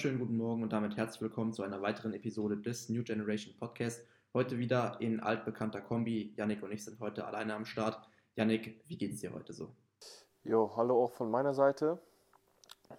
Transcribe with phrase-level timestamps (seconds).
[0.00, 4.02] wunderschönen guten Morgen und damit herzlich willkommen zu einer weiteren Episode des New Generation Podcast.
[4.32, 6.32] Heute wieder in altbekannter Kombi.
[6.38, 8.08] Yannick und ich sind heute alleine am Start.
[8.34, 9.74] Yannick, wie geht es dir heute so?
[10.42, 11.98] Jo, hallo auch von meiner Seite.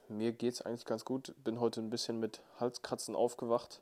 [0.10, 1.34] Mir geht es eigentlich ganz gut.
[1.44, 3.82] Bin heute ein bisschen mit Halskratzen aufgewacht.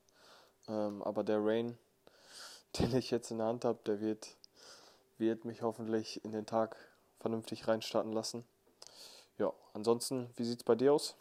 [0.70, 1.78] Ähm, aber der Rain,
[2.80, 4.38] den ich jetzt in der Hand habe, der wird,
[5.18, 6.78] wird mich hoffentlich in den Tag
[7.20, 8.46] vernünftig reinstarten lassen.
[9.38, 11.18] Ja, ansonsten, wie sieht es bei dir aus?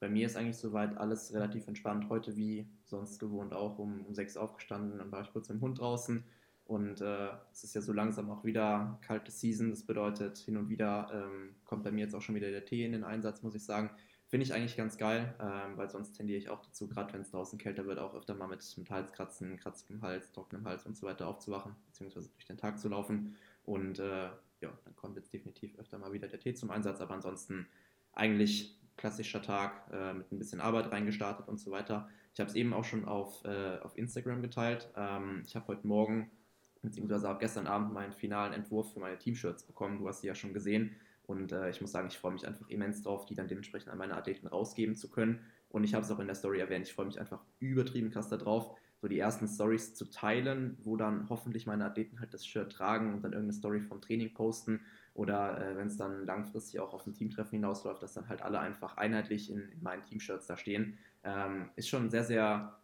[0.00, 2.08] Bei mir ist eigentlich soweit alles relativ entspannt.
[2.08, 4.98] Heute wie sonst gewohnt auch um, um sechs aufgestanden.
[4.98, 6.24] Dann war ich kurz mit dem Hund draußen.
[6.64, 9.70] Und äh, es ist ja so langsam auch wieder kalte Season.
[9.70, 12.84] Das bedeutet, hin und wieder ähm, kommt bei mir jetzt auch schon wieder der Tee
[12.84, 13.90] in den Einsatz, muss ich sagen.
[14.28, 17.32] Finde ich eigentlich ganz geil, ähm, weil sonst tendiere ich auch dazu, gerade wenn es
[17.32, 21.08] draußen kälter wird, auch öfter mal mit, mit Halskratzen, kratzigem Hals, trockenem Hals und so
[21.08, 23.34] weiter aufzuwachen, beziehungsweise durch den Tag zu laufen.
[23.64, 24.28] Und äh,
[24.60, 27.00] ja, dann kommt jetzt definitiv öfter mal wieder der Tee zum Einsatz.
[27.00, 27.66] Aber ansonsten
[28.12, 32.08] eigentlich klassischer Tag äh, mit ein bisschen Arbeit reingestartet und so weiter.
[32.34, 34.88] Ich habe es eben auch schon auf, äh, auf Instagram geteilt.
[34.94, 36.30] Ähm, ich habe heute Morgen,
[36.82, 39.98] beziehungsweise ab gestern Abend, meinen finalen Entwurf für meine Teamshirts bekommen.
[39.98, 40.94] Du hast sie ja schon gesehen.
[41.26, 43.98] Und äh, ich muss sagen, ich freue mich einfach immens drauf, die dann dementsprechend an
[43.98, 45.40] meine Athleten rausgeben zu können.
[45.70, 48.28] Und ich habe es auch in der Story erwähnt, ich freue mich einfach übertrieben krass
[48.28, 52.72] darauf, so die ersten Stories zu teilen, wo dann hoffentlich meine Athleten halt das Shirt
[52.72, 54.80] tragen und dann irgendeine Story vom Training posten
[55.14, 58.60] oder äh, wenn es dann langfristig auch auf ein Teamtreffen hinausläuft, dass dann halt alle
[58.60, 60.98] einfach einheitlich in, in meinen Teamshirts da stehen.
[61.24, 62.76] Ähm, ist schon ein sehr, sehr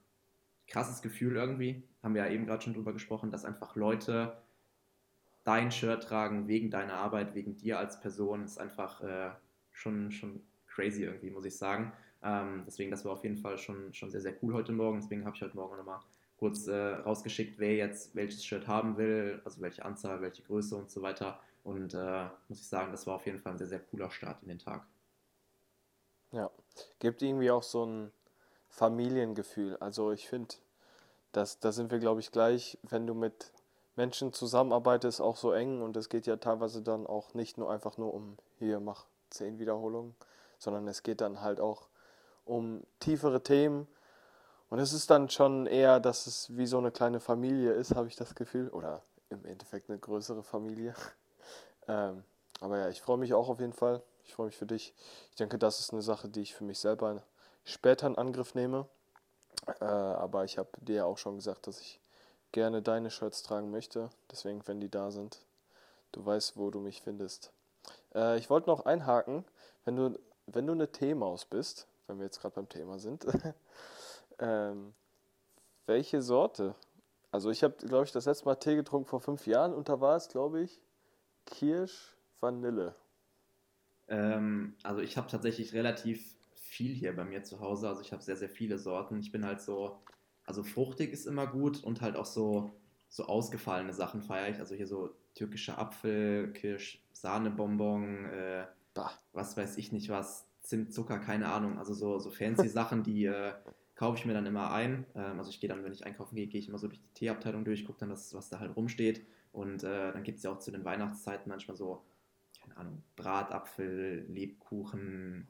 [0.67, 1.83] krasses Gefühl irgendwie.
[2.03, 4.37] Haben wir ja eben gerade schon drüber gesprochen, dass einfach Leute
[5.45, 9.31] dein Shirt tragen wegen deiner Arbeit, wegen dir als Person, ist einfach äh,
[9.71, 11.93] schon, schon crazy irgendwie, muss ich sagen.
[12.23, 15.01] Ähm, deswegen, das war auf jeden Fall schon, schon sehr, sehr cool heute Morgen.
[15.01, 16.01] Deswegen habe ich heute Morgen nochmal
[16.37, 20.91] kurz äh, rausgeschickt, wer jetzt welches Shirt haben will, also welche Anzahl, welche Größe und
[20.91, 21.41] so weiter.
[21.67, 24.41] Und äh, muss ich sagen, das war auf jeden Fall ein sehr, sehr cooler Start
[24.43, 24.87] in den Tag.
[26.31, 26.49] Ja,
[27.01, 28.13] gibt irgendwie auch so ein
[28.69, 29.77] Familiengefühl.
[29.79, 30.55] Also ich finde,
[31.33, 33.53] da sind wir, glaube ich, gleich, wenn du mit
[33.97, 37.99] Menschen zusammenarbeitest, auch so eng und es geht ja teilweise dann auch nicht nur einfach
[37.99, 40.15] nur um hier mach zehn Wiederholungen,
[40.59, 41.89] sondern es geht dann halt auch
[42.45, 43.89] um tiefere Themen.
[44.71, 48.07] Und es ist dann schon eher, dass es wie so eine kleine Familie ist, habe
[48.07, 48.69] ich das Gefühl.
[48.69, 50.95] Oder im Endeffekt eine größere Familie.
[51.89, 52.25] Ähm,
[52.61, 54.03] aber ja, ich freue mich auch auf jeden Fall.
[54.25, 54.95] Ich freue mich für dich.
[55.31, 57.23] Ich denke, das ist eine Sache, die ich für mich selber
[57.65, 58.87] später in Angriff nehme.
[59.81, 62.01] Äh, aber ich habe dir auch schon gesagt, dass ich
[62.53, 64.11] gerne deine Shirts tragen möchte.
[64.31, 65.45] Deswegen, wenn die da sind,
[66.13, 67.53] du weißt, wo du mich findest.
[68.15, 69.45] Äh, ich wollte noch einhaken,
[69.85, 73.27] wenn du, wenn du eine Teemaus bist, wenn wir jetzt gerade beim Thema sind,
[74.39, 74.95] ähm,
[75.87, 76.75] welche Sorte?
[77.31, 80.01] Also ich habe, glaube ich, das letzte Mal Tee getrunken vor fünf Jahren und da
[80.01, 80.81] war es, glaube ich,
[81.47, 82.95] Kirsch, Vanille.
[84.09, 87.89] Ähm, also ich habe tatsächlich relativ viel hier bei mir zu Hause.
[87.89, 89.19] Also ich habe sehr, sehr viele Sorten.
[89.19, 89.99] Ich bin halt so,
[90.45, 92.71] also fruchtig ist immer gut und halt auch so,
[93.09, 94.59] so ausgefallene Sachen feiere ich.
[94.59, 98.67] Also hier so türkischer Apfel, Kirsch, Sahnebonbon, äh,
[99.33, 101.79] was weiß ich nicht was, Zimt, Zucker, keine Ahnung.
[101.79, 103.53] Also so, so fancy Sachen, die äh,
[103.95, 105.07] kaufe ich mir dann immer ein.
[105.15, 107.15] Ähm, also ich gehe dann, wenn ich einkaufen gehe, gehe ich immer so durch die
[107.15, 109.25] Teeabteilung durch, gucke dann, was, was da halt rumsteht.
[109.57, 112.05] Und äh, dann gibt es ja auch zu den Weihnachtszeiten manchmal so,
[112.61, 115.49] keine Ahnung, Bratapfel, Lebkuchen,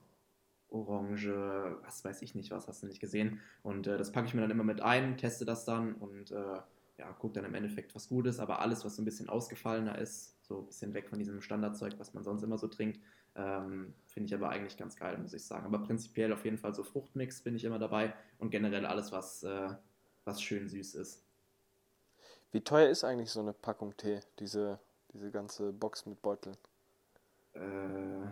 [0.69, 1.27] Orange,
[1.83, 3.41] was weiß ich nicht, was hast du nicht gesehen.
[3.63, 6.59] Und äh, das packe ich mir dann immer mit ein, teste das dann und äh,
[6.97, 8.39] ja, gucke dann im Endeffekt, was gut ist.
[8.39, 11.95] Aber alles, was so ein bisschen ausgefallener ist, so ein bisschen weg von diesem Standardzeug,
[11.97, 13.01] was man sonst immer so trinkt,
[13.35, 15.65] ähm, finde ich aber eigentlich ganz geil, muss ich sagen.
[15.65, 19.43] Aber prinzipiell auf jeden Fall so Fruchtmix bin ich immer dabei und generell alles, was,
[19.43, 19.75] äh,
[20.23, 21.26] was schön süß ist.
[22.51, 24.79] Wie teuer ist eigentlich so eine Packung Tee, diese,
[25.13, 26.57] diese ganze Box mit Beuteln?
[27.53, 28.27] Äh,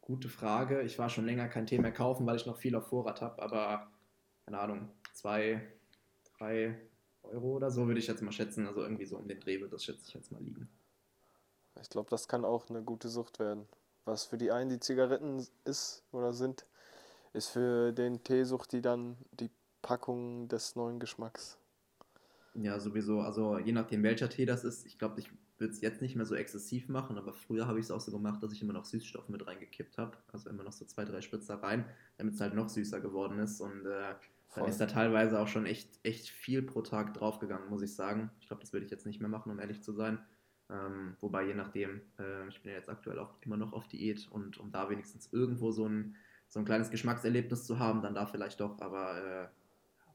[0.00, 0.82] gute Frage.
[0.82, 3.40] Ich war schon länger kein Tee mehr kaufen, weil ich noch viel auf Vorrat habe,
[3.42, 3.90] aber
[4.44, 5.62] keine Ahnung, zwei,
[6.38, 6.80] drei
[7.22, 8.66] Euro oder so würde ich jetzt mal schätzen.
[8.66, 10.68] Also irgendwie so um den Dreh wird das schätze ich jetzt mal liegen.
[11.80, 13.68] Ich glaube, das kann auch eine gute Sucht werden.
[14.04, 16.66] Was für die einen die Zigaretten ist oder sind,
[17.34, 19.50] ist für den Teesucht die dann die
[19.82, 21.58] Packung des neuen Geschmacks.
[22.60, 23.20] Ja, sowieso.
[23.20, 24.84] Also je nachdem, welcher Tee das ist.
[24.86, 27.86] Ich glaube, ich würde es jetzt nicht mehr so exzessiv machen, aber früher habe ich
[27.86, 30.16] es auch so gemacht, dass ich immer noch Süßstoffe mit reingekippt habe.
[30.32, 31.84] Also immer noch so zwei, drei Spritzer rein,
[32.16, 33.60] damit es halt noch süßer geworden ist.
[33.60, 34.14] Und äh,
[34.54, 38.30] dann ist da teilweise auch schon echt, echt viel pro Tag draufgegangen, muss ich sagen.
[38.40, 40.18] Ich glaube, das würde ich jetzt nicht mehr machen, um ehrlich zu sein.
[40.70, 44.28] Ähm, wobei, je nachdem, äh, ich bin ja jetzt aktuell auch immer noch auf Diät
[44.30, 46.16] und um da wenigstens irgendwo so ein,
[46.48, 49.48] so ein kleines Geschmackserlebnis zu haben, dann da vielleicht doch, aber äh,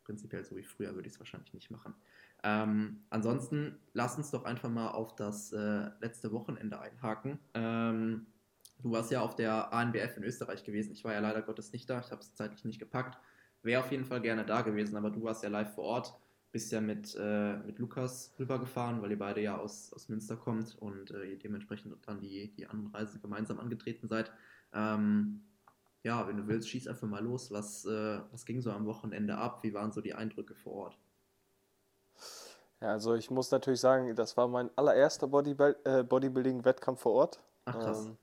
[0.04, 1.96] prinzipiell so wie früher würde ich es wahrscheinlich nicht machen.
[2.44, 7.40] Ähm, ansonsten lass uns doch einfach mal auf das äh, letzte Wochenende einhaken.
[7.54, 8.26] Ähm,
[8.82, 10.92] du warst ja auf der ANBF in Österreich gewesen.
[10.92, 12.00] Ich war ja leider Gottes nicht da.
[12.00, 13.18] Ich habe es zeitlich nicht gepackt.
[13.62, 16.14] wäre auf jeden Fall gerne da gewesen, aber du warst ja live vor Ort,
[16.52, 20.78] bist ja mit, äh, mit Lukas rübergefahren, weil ihr beide ja aus, aus Münster kommt
[20.80, 24.32] und äh, ihr dementsprechend dann die, die Anreise gemeinsam angetreten seid.
[24.74, 25.44] Ähm,
[26.04, 27.52] ja, wenn du willst, schieß einfach mal los.
[27.52, 29.64] Was, äh, was ging so am Wochenende ab?
[29.64, 30.98] Wie waren so die Eindrücke vor Ort?
[32.84, 37.40] Ja, also ich muss natürlich sagen, das war mein allererster Bodybuild äh, Bodybuilding-Wettkampf vor Ort.
[37.64, 38.08] Ach krass.
[38.08, 38.18] Ähm,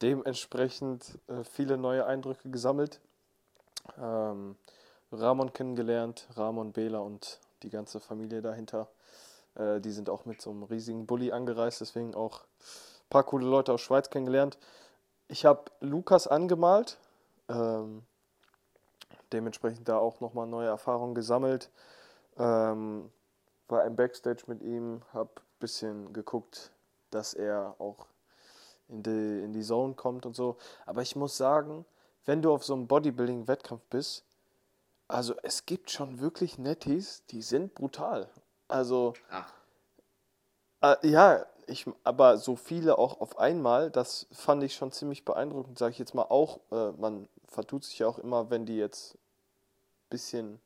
[0.00, 2.98] dementsprechend äh, viele neue Eindrücke gesammelt.
[4.00, 4.56] Ähm,
[5.12, 8.88] Ramon kennengelernt, Ramon, Bela und die ganze Familie dahinter.
[9.54, 13.46] Äh, die sind auch mit so einem riesigen Bulli angereist, deswegen auch ein paar coole
[13.46, 14.56] Leute aus Schweiz kennengelernt.
[15.28, 16.96] Ich habe Lukas angemalt,
[17.50, 18.02] ähm,
[19.30, 21.68] dementsprechend da auch nochmal neue Erfahrungen gesammelt.
[22.38, 23.10] Ähm,
[23.68, 26.72] war im Backstage mit ihm, habe ein bisschen geguckt,
[27.10, 28.06] dass er auch
[28.88, 30.56] in die, in die Zone kommt und so.
[30.86, 31.84] Aber ich muss sagen,
[32.24, 34.24] wenn du auf so einem Bodybuilding-Wettkampf bist,
[35.06, 38.28] also es gibt schon wirklich Netties, die sind brutal.
[38.68, 39.14] Also,
[40.82, 45.78] äh, ja, ich, aber so viele auch auf einmal, das fand ich schon ziemlich beeindruckend,
[45.78, 46.60] sage ich jetzt mal auch.
[46.70, 50.60] Äh, man vertut sich ja auch immer, wenn die jetzt ein bisschen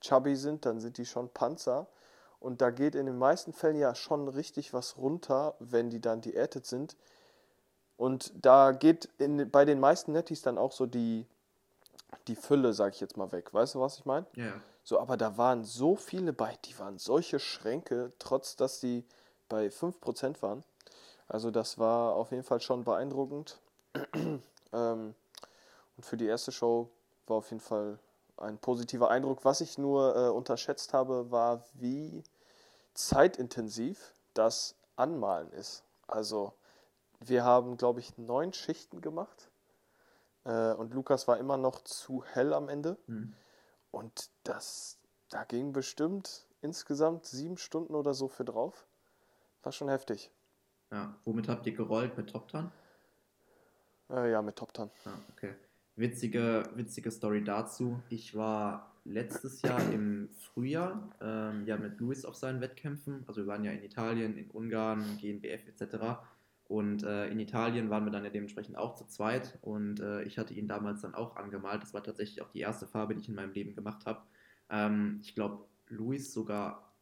[0.00, 1.86] chubby sind, dann sind die schon Panzer.
[2.40, 6.20] Und da geht in den meisten Fällen ja schon richtig was runter, wenn die dann
[6.20, 6.96] diätet sind.
[7.96, 11.26] Und da geht in, bei den meisten Netties dann auch so die,
[12.28, 13.52] die Fülle, sag ich jetzt mal, weg.
[13.54, 14.26] Weißt du, was ich meine?
[14.34, 14.60] Ja.
[14.84, 19.04] So, aber da waren so viele bei, die waren solche Schränke, trotz dass die
[19.48, 20.62] bei 5% waren.
[21.28, 23.58] Also das war auf jeden Fall schon beeindruckend.
[24.14, 25.14] ähm,
[25.96, 26.90] und für die erste Show
[27.26, 27.98] war auf jeden Fall
[28.36, 29.44] ein positiver Eindruck.
[29.44, 32.22] Was ich nur äh, unterschätzt habe, war, wie
[32.94, 35.84] zeitintensiv das Anmalen ist.
[36.06, 36.52] Also
[37.20, 39.50] wir haben, glaube ich, neun Schichten gemacht.
[40.44, 42.96] Äh, und Lukas war immer noch zu hell am Ende.
[43.06, 43.34] Mhm.
[43.90, 44.98] Und das,
[45.30, 48.86] da ging bestimmt insgesamt sieben Stunden oder so für drauf.
[49.62, 50.30] War schon heftig.
[50.90, 52.16] Ja, womit habt ihr gerollt?
[52.16, 52.70] Mit Top Tan?
[54.10, 54.90] Äh, ja, mit Top Tan.
[55.04, 55.54] Ah, okay.
[55.96, 58.02] Witzige, witzige Story dazu.
[58.10, 63.24] Ich war letztes Jahr im Frühjahr ähm, ja mit Luis auf seinen Wettkämpfen.
[63.26, 66.18] Also wir waren ja in Italien, in Ungarn, GNBF etc.
[66.68, 70.36] Und äh, in Italien waren wir dann ja dementsprechend auch zu zweit und äh, ich
[70.36, 71.82] hatte ihn damals dann auch angemalt.
[71.82, 74.20] Das war tatsächlich auch die erste Farbe, die ich in meinem Leben gemacht habe.
[74.68, 76.92] Ähm, ich glaube, Luis sogar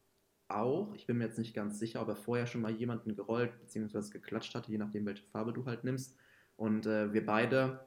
[0.47, 0.95] auch.
[0.95, 4.11] Ich bin mir jetzt nicht ganz sicher, ob er vorher schon mal jemanden gerollt bzw.
[4.11, 6.17] geklatscht hatte, je nachdem, welche Farbe du halt nimmst.
[6.57, 7.81] Und äh, wir beide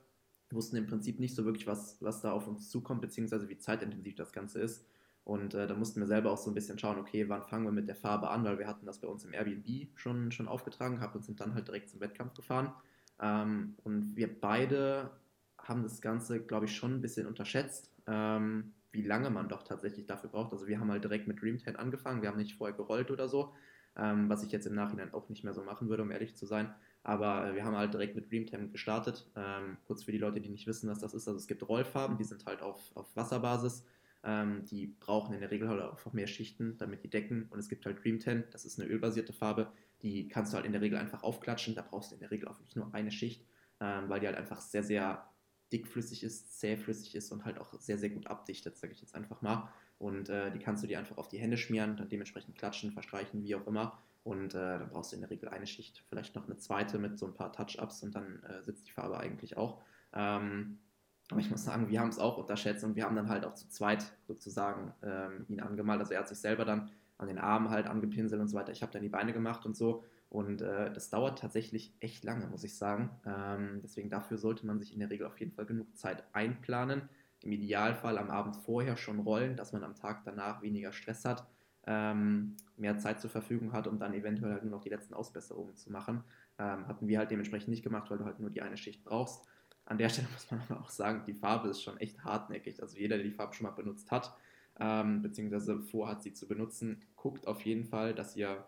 [0.52, 4.16] wussten im Prinzip nicht so wirklich, was, was da auf uns zukommt, beziehungsweise wie zeitintensiv
[4.16, 4.86] das Ganze ist.
[5.24, 7.72] Und äh, da mussten wir selber auch so ein bisschen schauen, okay, wann fangen wir
[7.74, 10.96] mit der Farbe an, weil wir hatten das bei uns im Airbnb schon, schon aufgetragen
[10.96, 12.72] gehabt und sind dann halt direkt zum Wettkampf gefahren.
[13.20, 15.12] Ähm, und wir beide
[15.58, 20.06] haben das Ganze, glaube ich, schon ein bisschen unterschätzt, ähm, wie lange man doch tatsächlich
[20.06, 20.54] dafür braucht.
[20.54, 23.28] Also wir haben halt direkt mit Dream 10 angefangen, wir haben nicht vorher gerollt oder
[23.28, 23.54] so,
[23.98, 26.46] ähm, was ich jetzt im Nachhinein auch nicht mehr so machen würde, um ehrlich zu
[26.46, 26.74] sein.
[27.08, 29.30] Aber äh, wir haben halt direkt mit Dream 10 gestartet.
[29.36, 31.28] Ähm, kurz für die Leute, die nicht wissen, was das ist.
[31.28, 33.84] Also es gibt Rollfarben, die sind halt auf, auf Wasserbasis
[34.24, 37.48] ähm, die brauchen in der Regel halt einfach mehr Schichten, damit die decken.
[37.50, 39.72] Und es gibt halt Dream 10, das ist eine ölbasierte Farbe,
[40.02, 41.76] die kannst du halt in der Regel einfach aufklatschen.
[41.76, 43.46] Da brauchst du in der Regel auch wirklich nur eine Schicht,
[43.80, 45.30] ähm, weil die halt einfach sehr, sehr
[45.72, 49.42] dickflüssig ist, zähflüssig ist und halt auch sehr, sehr gut abdichtet, sage ich jetzt einfach
[49.42, 49.70] mal.
[49.98, 53.44] Und äh, die kannst du dir einfach auf die Hände schmieren, dann dementsprechend klatschen, verstreichen,
[53.44, 53.98] wie auch immer.
[54.28, 57.18] Und äh, dann brauchst du in der Regel eine Schicht, vielleicht noch eine zweite mit
[57.18, 59.82] so ein paar Touch-Ups und dann äh, sitzt die Farbe eigentlich auch.
[60.14, 60.80] Ähm,
[61.32, 63.54] aber ich muss sagen, wir haben es auch unterschätzt und wir haben dann halt auch
[63.54, 66.02] zu zweit sozusagen ähm, ihn angemalt.
[66.02, 68.74] Also er hat sich selber dann an den Armen halt angepinselt und so weiter.
[68.74, 70.04] Ich habe dann die Beine gemacht und so.
[70.30, 73.12] Und äh, das dauert tatsächlich echt lange, muss ich sagen.
[73.26, 77.08] Ähm, deswegen dafür sollte man sich in der Regel auf jeden Fall genug Zeit einplanen.
[77.44, 81.48] Im Idealfall am Abend vorher schon rollen, dass man am Tag danach weniger Stress hat,
[81.88, 85.76] ähm, mehr Zeit zur Verfügung hat, um dann eventuell halt nur noch die letzten Ausbesserungen
[85.76, 86.24] zu machen.
[86.60, 89.48] Ähm, hatten wir halt dementsprechend nicht gemacht, weil du halt nur die eine Schicht brauchst.
[89.86, 92.82] An der Stelle muss man aber auch sagen, die Farbe ist schon echt hartnäckig.
[92.82, 94.36] Also jeder, der die Farbe schon mal benutzt hat,
[94.80, 98.66] ähm, beziehungsweise vorhat, sie zu benutzen, guckt auf jeden Fall, dass ihr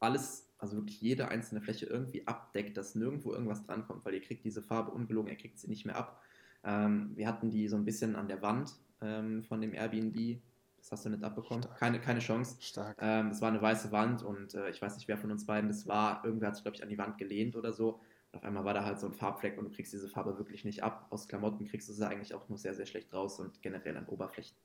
[0.00, 4.44] alles, also wirklich jede einzelne Fläche irgendwie abdeckt, dass nirgendwo irgendwas drankommt, weil ihr kriegt
[4.44, 6.20] diese Farbe ungelogen, ihr kriegt sie nicht mehr ab.
[6.64, 10.40] Ähm, wir hatten die so ein bisschen an der Wand ähm, von dem Airbnb.
[10.86, 11.66] Das hast du nicht abbekommen.
[11.78, 12.56] Keine, keine Chance.
[12.60, 12.96] Stark.
[13.00, 15.68] Ähm, das war eine weiße Wand und äh, ich weiß nicht, wer von uns beiden
[15.68, 16.24] das war.
[16.24, 18.00] Irgendwer hat sich, glaube ich, an die Wand gelehnt oder so
[18.36, 20.82] auf einmal war da halt so ein Farbfleck und du kriegst diese Farbe wirklich nicht
[20.82, 21.06] ab.
[21.10, 24.06] Aus Klamotten kriegst du sie eigentlich auch nur sehr, sehr schlecht raus und generell an
[24.06, 24.56] Oberflächen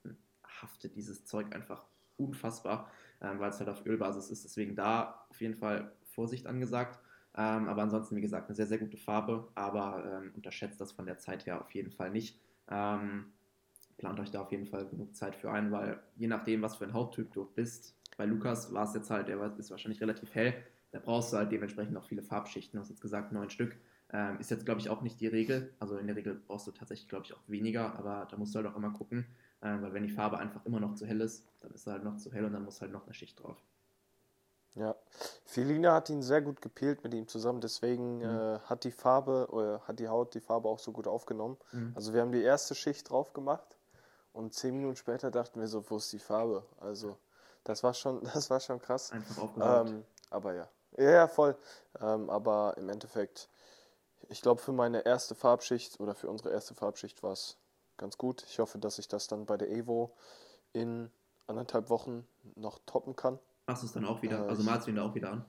[0.61, 1.85] haftet dieses Zeug einfach
[2.17, 4.43] unfassbar, ähm, weil es halt auf Ölbasis ist.
[4.43, 6.99] Deswegen da auf jeden Fall Vorsicht angesagt.
[7.35, 11.05] Ähm, aber ansonsten, wie gesagt, eine sehr, sehr gute Farbe, aber ähm, unterschätzt das von
[11.05, 12.39] der Zeit her auf jeden Fall nicht.
[12.69, 13.31] Ähm,
[14.01, 16.85] plant euch da auf jeden Fall genug Zeit für ein, weil je nachdem, was für
[16.85, 20.53] ein Hauttyp du bist, bei Lukas war es jetzt halt, der ist wahrscheinlich relativ hell,
[20.91, 22.77] da brauchst du halt dementsprechend auch viele Farbschichten.
[22.77, 23.77] Du hast jetzt gesagt, neun Stück.
[24.11, 25.73] Ähm, ist jetzt, glaube ich, auch nicht die Regel.
[25.79, 28.57] Also in der Regel brauchst du tatsächlich, glaube ich, auch weniger, aber da musst du
[28.57, 29.25] halt auch immer gucken,
[29.61, 32.03] äh, weil wenn die Farbe einfach immer noch zu hell ist, dann ist er halt
[32.03, 33.63] noch zu hell und dann muss halt noch eine Schicht drauf.
[34.75, 34.95] Ja,
[35.45, 38.23] Felina hat ihn sehr gut gepielt mit ihm zusammen, deswegen mhm.
[38.23, 41.57] äh, hat die Farbe, oder hat die Haut die Farbe auch so gut aufgenommen.
[41.71, 41.91] Mhm.
[41.95, 43.77] Also wir haben die erste Schicht drauf gemacht
[44.33, 46.65] und zehn Minuten später dachten wir so, wo ist die Farbe?
[46.79, 47.17] Also
[47.63, 49.11] das war schon, das war schon krass.
[49.11, 49.89] Einfach aufgesaugt.
[49.89, 50.69] Ähm, aber ja.
[50.97, 51.55] Ja, voll.
[51.99, 53.49] Ähm, aber im Endeffekt,
[54.29, 57.57] ich glaube, für meine erste Farbschicht oder für unsere erste Farbschicht war es
[57.97, 58.43] ganz gut.
[58.43, 60.13] Ich hoffe, dass ich das dann bei der Evo
[60.73, 61.11] in
[61.47, 63.39] anderthalb Wochen noch toppen kann.
[63.67, 64.45] Machst du es dann auch wieder?
[64.45, 65.45] Äh, also malst du ihn da auch wieder an?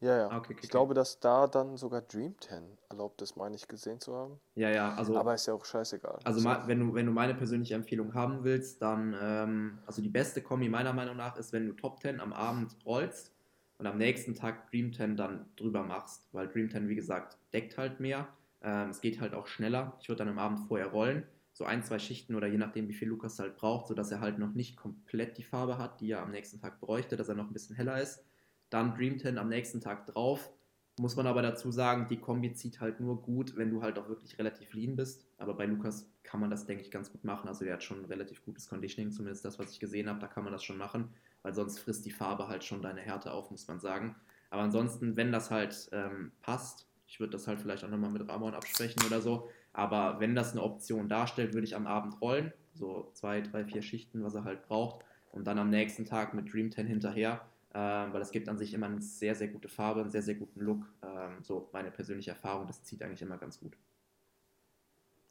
[0.00, 0.28] Ja, ja.
[0.28, 3.66] Ah, okay, okay, ich glaube, dass da dann sogar Dream 10 erlaubt ist, meine ich,
[3.66, 4.38] gesehen zu haben.
[4.54, 5.16] Ja, ja, also.
[5.16, 6.18] Aber ist ja auch scheißegal.
[6.24, 10.10] Also, also wenn, du, wenn du meine persönliche Empfehlung haben willst, dann, ähm, also die
[10.10, 13.32] beste Kombi meiner Meinung nach ist, wenn du Top 10 am Abend rollst
[13.78, 17.78] und am nächsten Tag Dream 10 dann drüber machst, weil Dream 10, wie gesagt, deckt
[17.78, 18.28] halt mehr.
[18.62, 19.96] Ähm, es geht halt auch schneller.
[20.00, 22.94] Ich würde dann am Abend vorher rollen, so ein, zwei Schichten oder je nachdem, wie
[22.94, 26.22] viel Lukas halt braucht, sodass er halt noch nicht komplett die Farbe hat, die er
[26.22, 28.22] am nächsten Tag bräuchte, dass er noch ein bisschen heller ist.
[28.70, 30.50] Dann Dream 10 am nächsten Tag drauf.
[30.98, 34.08] Muss man aber dazu sagen, die Kombi zieht halt nur gut, wenn du halt auch
[34.08, 35.26] wirklich relativ lean bist.
[35.36, 37.48] Aber bei Lukas kann man das, denke ich, ganz gut machen.
[37.48, 40.42] Also der hat schon relativ gutes Conditioning, zumindest das, was ich gesehen habe, da kann
[40.42, 41.10] man das schon machen
[41.46, 44.16] weil sonst frisst die Farbe halt schon deine Härte auf, muss man sagen.
[44.50, 48.28] Aber ansonsten, wenn das halt ähm, passt, ich würde das halt vielleicht auch nochmal mit
[48.28, 52.52] Ramon absprechen oder so, aber wenn das eine Option darstellt, würde ich am Abend rollen,
[52.74, 56.52] so zwei, drei, vier Schichten, was er halt braucht, und dann am nächsten Tag mit
[56.52, 57.46] Dream 10 hinterher,
[57.76, 60.60] weil es gibt an sich immer eine sehr, sehr gute Farbe, einen sehr, sehr guten
[60.60, 60.86] Look.
[61.02, 63.76] Ähm, so meine persönliche Erfahrung, das zieht eigentlich immer ganz gut.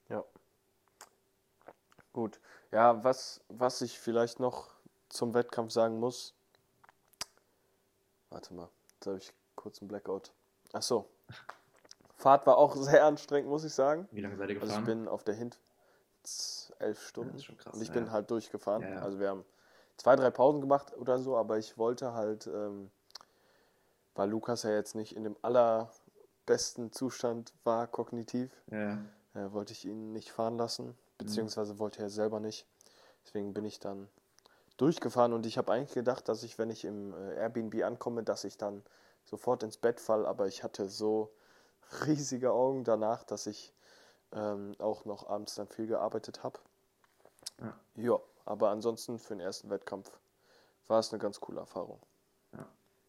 [0.09, 0.23] Ja.
[2.13, 2.39] Gut.
[2.71, 4.69] Ja, was, was ich vielleicht noch
[5.09, 6.33] zum Wettkampf sagen muss.
[8.29, 10.31] Warte mal, jetzt habe ich kurz einen Blackout.
[10.73, 11.09] Ach so.
[12.17, 14.07] Fahrt war auch sehr anstrengend, muss ich sagen.
[14.11, 14.69] Wie lange seid ihr gefahren?
[14.69, 15.59] Also ich bin auf der Hint
[16.79, 17.29] elf Stunden.
[17.29, 17.93] Ja, das ist schon krass, und ich ja.
[17.93, 18.81] bin halt durchgefahren.
[18.83, 19.45] Ja, also wir haben
[19.97, 22.91] zwei, drei Pausen gemacht oder so, aber ich wollte halt, ähm,
[24.15, 28.51] weil Lukas ja jetzt nicht in dem allerbesten Zustand war, kognitiv,
[29.33, 32.65] äh, wollte ich ihn nicht fahren lassen, beziehungsweise wollte er selber nicht.
[33.25, 34.07] Deswegen bin ich dann
[34.77, 38.43] durchgefahren und ich habe eigentlich gedacht, dass ich, wenn ich im äh, Airbnb ankomme, dass
[38.43, 38.83] ich dann
[39.25, 41.31] sofort ins Bett falle, aber ich hatte so
[42.05, 43.73] riesige Augen danach, dass ich
[44.33, 46.59] ähm, auch noch abends dann viel gearbeitet habe.
[47.61, 47.79] Ja.
[47.95, 50.19] ja, aber ansonsten für den ersten Wettkampf
[50.87, 51.99] war es eine ganz coole Erfahrung.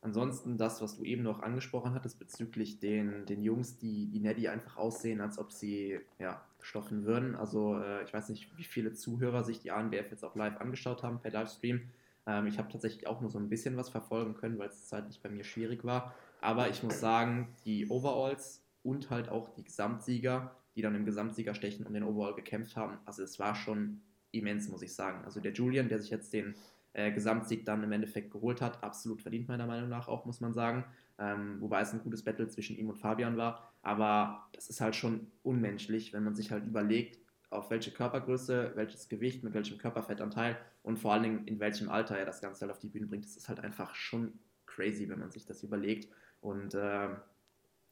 [0.06, 4.46] Ansonsten das, was du eben noch angesprochen hattest bezüglich den, den Jungs, die, die Neddy
[4.46, 7.34] einfach aussehen, als ob sie ja, stoffen würden.
[7.34, 11.02] Also äh, ich weiß nicht, wie viele Zuhörer sich die ANBF jetzt auch live angeschaut
[11.02, 11.90] haben per Livestream.
[12.26, 15.20] Ähm, ich habe tatsächlich auch nur so ein bisschen was verfolgen können, weil es zeitlich
[15.22, 16.14] bei mir schwierig war.
[16.40, 21.84] Aber ich muss sagen, die Overalls und halt auch die Gesamtsieger, die dann im Gesamtsiegerstechen
[21.84, 24.02] um den Overall gekämpft haben, also es war schon
[24.32, 25.24] immens, muss ich sagen.
[25.24, 26.54] Also der Julian, der sich jetzt den
[26.92, 28.82] äh, Gesamtsieg dann im Endeffekt geholt hat.
[28.82, 30.84] Absolut verdient meiner Meinung nach auch, muss man sagen.
[31.18, 33.72] Ähm, wobei es ein gutes Battle zwischen ihm und Fabian war.
[33.82, 37.18] Aber das ist halt schon unmenschlich, wenn man sich halt überlegt,
[37.50, 42.18] auf welche Körpergröße, welches Gewicht, mit welchem Körperfettanteil und vor allen Dingen in welchem Alter
[42.18, 43.24] er das Ganze halt auf die Bühne bringt.
[43.24, 46.08] Das ist halt einfach schon crazy, wenn man sich das überlegt.
[46.40, 47.08] Und äh,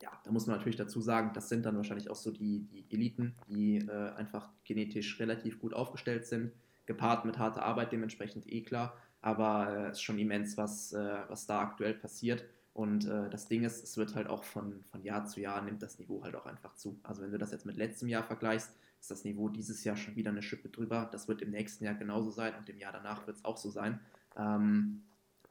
[0.05, 2.85] ja, da muss man natürlich dazu sagen, das sind dann wahrscheinlich auch so die, die
[2.91, 6.53] Eliten, die äh, einfach genetisch relativ gut aufgestellt sind,
[6.85, 8.95] gepaart mit harter Arbeit dementsprechend eh klar.
[9.23, 12.45] Aber es äh, ist schon immens, was, äh, was da aktuell passiert.
[12.75, 15.83] Und äh, das Ding ist, es wird halt auch von, von Jahr zu Jahr nimmt
[15.83, 17.01] das Niveau halt auch einfach zu.
[17.03, 20.17] Also wenn du das jetzt mit letztem Jahr vergleichst, ist das Niveau dieses Jahr schon
[20.17, 21.09] wieder eine Schippe drüber.
[21.11, 23.71] Das wird im nächsten Jahr genauso sein und im Jahr danach wird es auch so
[23.71, 24.01] sein.
[24.37, 25.03] Ähm,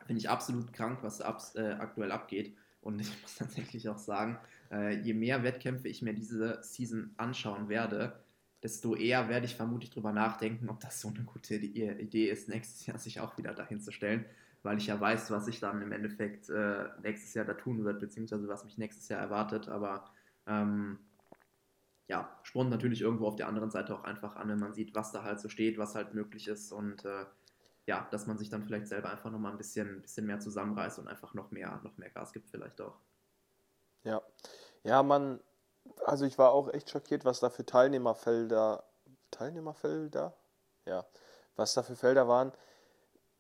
[0.06, 2.56] Finde ich absolut krank, was ab, äh, aktuell abgeht.
[2.84, 4.38] Und ich muss tatsächlich auch sagen,
[4.72, 8.24] äh, je mehr Wettkämpfe ich mir diese Season anschauen werde,
[8.62, 12.86] desto eher werde ich vermutlich darüber nachdenken, ob das so eine gute Idee ist, nächstes
[12.86, 14.26] Jahr sich auch wieder dahin zu stellen,
[14.64, 18.00] weil ich ja weiß, was ich dann im Endeffekt äh, nächstes Jahr da tun wird,
[18.00, 19.68] beziehungsweise was mich nächstes Jahr erwartet.
[19.68, 20.06] Aber
[20.48, 21.00] ähm,
[22.08, 25.12] ja, spornt natürlich irgendwo auf der anderen Seite auch einfach an, wenn man sieht, was
[25.12, 27.26] da halt so steht, was halt möglich ist und äh,
[27.86, 31.08] ja, dass man sich dann vielleicht selber einfach nochmal ein bisschen, bisschen mehr zusammenreißt und
[31.08, 32.96] einfach noch mehr, noch mehr Gas gibt, vielleicht auch.
[34.04, 34.22] Ja,
[34.84, 35.40] ja, man,
[36.06, 38.84] also ich war auch echt schockiert, was da für Teilnehmerfelder,
[39.32, 40.36] Teilnehmerfelder?
[40.86, 41.06] Ja,
[41.56, 42.52] was da für Felder waren.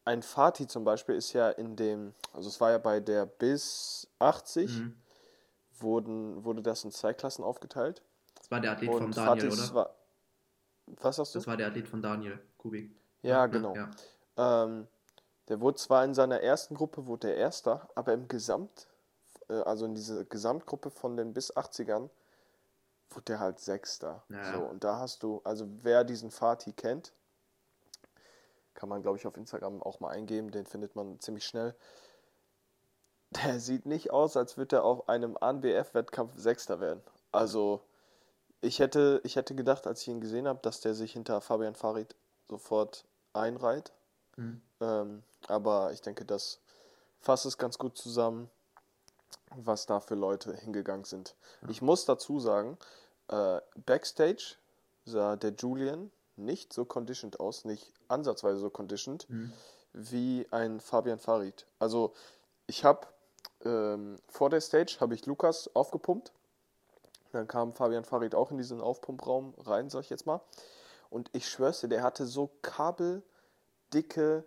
[0.05, 4.09] Ein Fatih zum Beispiel ist ja in dem, also es war ja bei der bis
[4.19, 5.01] 80, mhm.
[5.79, 8.01] wurden, wurde das in zwei Klassen aufgeteilt.
[8.35, 9.75] Das war der Athlet von Daniel, Fatis oder?
[9.75, 9.95] War,
[11.01, 11.39] Was sagst du?
[11.39, 12.93] Das war der Athlet von Daniel Kubik.
[13.21, 13.73] Ja, genau.
[13.75, 13.89] Ja.
[14.37, 14.87] Ähm,
[15.49, 18.87] der wurde zwar in seiner ersten Gruppe wurde der Erster, aber im Gesamt,
[19.49, 22.09] äh, also in dieser Gesamtgruppe von den bis 80ern,
[23.09, 24.23] wurde der halt Sechster.
[24.29, 24.53] Ja.
[24.53, 27.13] So, und da hast du, also wer diesen Fatih kennt,
[28.73, 31.75] kann man glaube ich auf Instagram auch mal eingeben, den findet man ziemlich schnell.
[33.43, 37.01] Der sieht nicht aus, als würde er auf einem ANBF-Wettkampf Sechster werden.
[37.31, 37.81] Also
[38.61, 41.75] ich hätte, ich hätte gedacht, als ich ihn gesehen habe, dass der sich hinter Fabian
[41.75, 42.15] Farid
[42.49, 43.91] sofort einreiht.
[44.37, 44.61] Mhm.
[44.81, 46.59] Ähm, aber ich denke, das
[47.19, 48.49] fasst es ganz gut zusammen,
[49.55, 51.35] was da für Leute hingegangen sind.
[51.69, 52.77] Ich muss dazu sagen,
[53.29, 54.55] äh, Backstage
[55.05, 59.53] sah der Julian nicht so conditioned aus, nicht ansatzweise so conditioned Mhm.
[59.93, 61.67] wie ein Fabian Farid.
[61.79, 62.13] Also
[62.65, 63.07] ich habe
[63.63, 66.31] ähm, vor der Stage habe ich Lukas aufgepumpt.
[67.31, 70.41] Dann kam Fabian Farid auch in diesen Aufpumpraum rein, sag ich jetzt mal.
[71.09, 72.49] Und ich schwör's dir, der hatte so
[74.03, 74.43] kabeldicke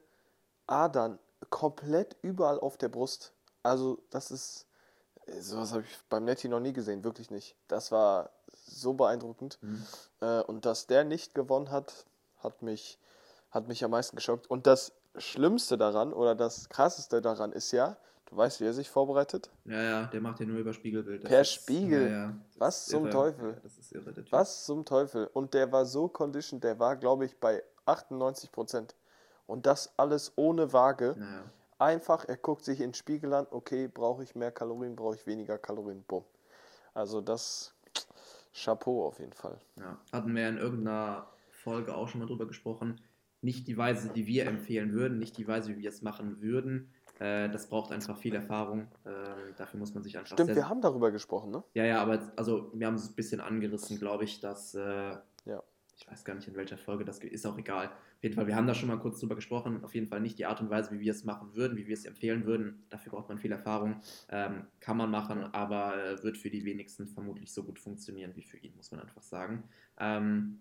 [0.67, 1.19] Adern
[1.51, 3.33] komplett überall auf der Brust.
[3.63, 4.67] Also das ist,
[5.41, 7.57] sowas habe ich beim Netty noch nie gesehen, wirklich nicht.
[7.69, 8.31] Das war
[8.65, 9.59] so beeindruckend.
[9.63, 9.85] Mhm.
[10.21, 12.07] Äh, und dass der nicht gewonnen hat,
[12.39, 12.99] hat mich,
[13.51, 14.49] hat mich am meisten geschockt.
[14.49, 18.91] Und das Schlimmste daran oder das Krasseste daran ist ja, du weißt, wie er sich
[18.91, 19.51] vorbereitet?
[19.65, 21.23] Ja, ja, der macht ja nur über Spiegelbild.
[21.25, 22.03] Das Per ist- Spiegel?
[22.11, 23.13] Ja, ja, Was zum irre.
[23.13, 23.51] Teufel?
[23.55, 24.33] Ja, das ist irre, der Typ.
[24.33, 25.29] Was zum Teufel?
[25.33, 28.95] Und der war so conditioned, der war, glaube ich, bei 98 Prozent.
[29.47, 31.15] Und das alles ohne Waage.
[31.19, 31.45] Naja.
[31.79, 35.27] Einfach, er guckt sich in den Spiegel an, okay, brauche ich mehr Kalorien, brauche ich
[35.27, 36.25] weniger Kalorien, bumm.
[36.95, 37.75] Also das
[38.55, 39.59] Chapeau auf jeden Fall.
[39.79, 43.01] Ja, hatten wir in irgendeiner Folge auch schon mal drüber gesprochen.
[43.43, 46.91] Nicht die Weise, die wir empfehlen würden, nicht die Weise, wie wir es machen würden.
[47.19, 48.89] Äh, das braucht einfach viel Erfahrung.
[49.05, 51.63] Ähm, dafür muss man sich einfach Stimmt, wir haben darüber gesprochen, ne?
[51.75, 55.63] Ja, ja, aber also wir haben es ein bisschen angerissen, glaube ich, dass äh, Ja.
[55.97, 57.87] Ich weiß gar nicht in welcher Folge das ist auch egal.
[57.87, 59.83] Auf jeden Fall, wir haben da schon mal kurz drüber gesprochen.
[59.83, 61.95] Auf jeden Fall nicht die Art und Weise, wie wir es machen würden, wie wir
[61.95, 62.85] es empfehlen würden.
[62.91, 64.03] Dafür braucht man viel Erfahrung.
[64.29, 68.43] Ähm, kann man machen, aber äh, wird für die wenigsten vermutlich so gut funktionieren wie
[68.43, 69.65] für ihn, muss man einfach sagen.
[69.99, 70.59] Ähm,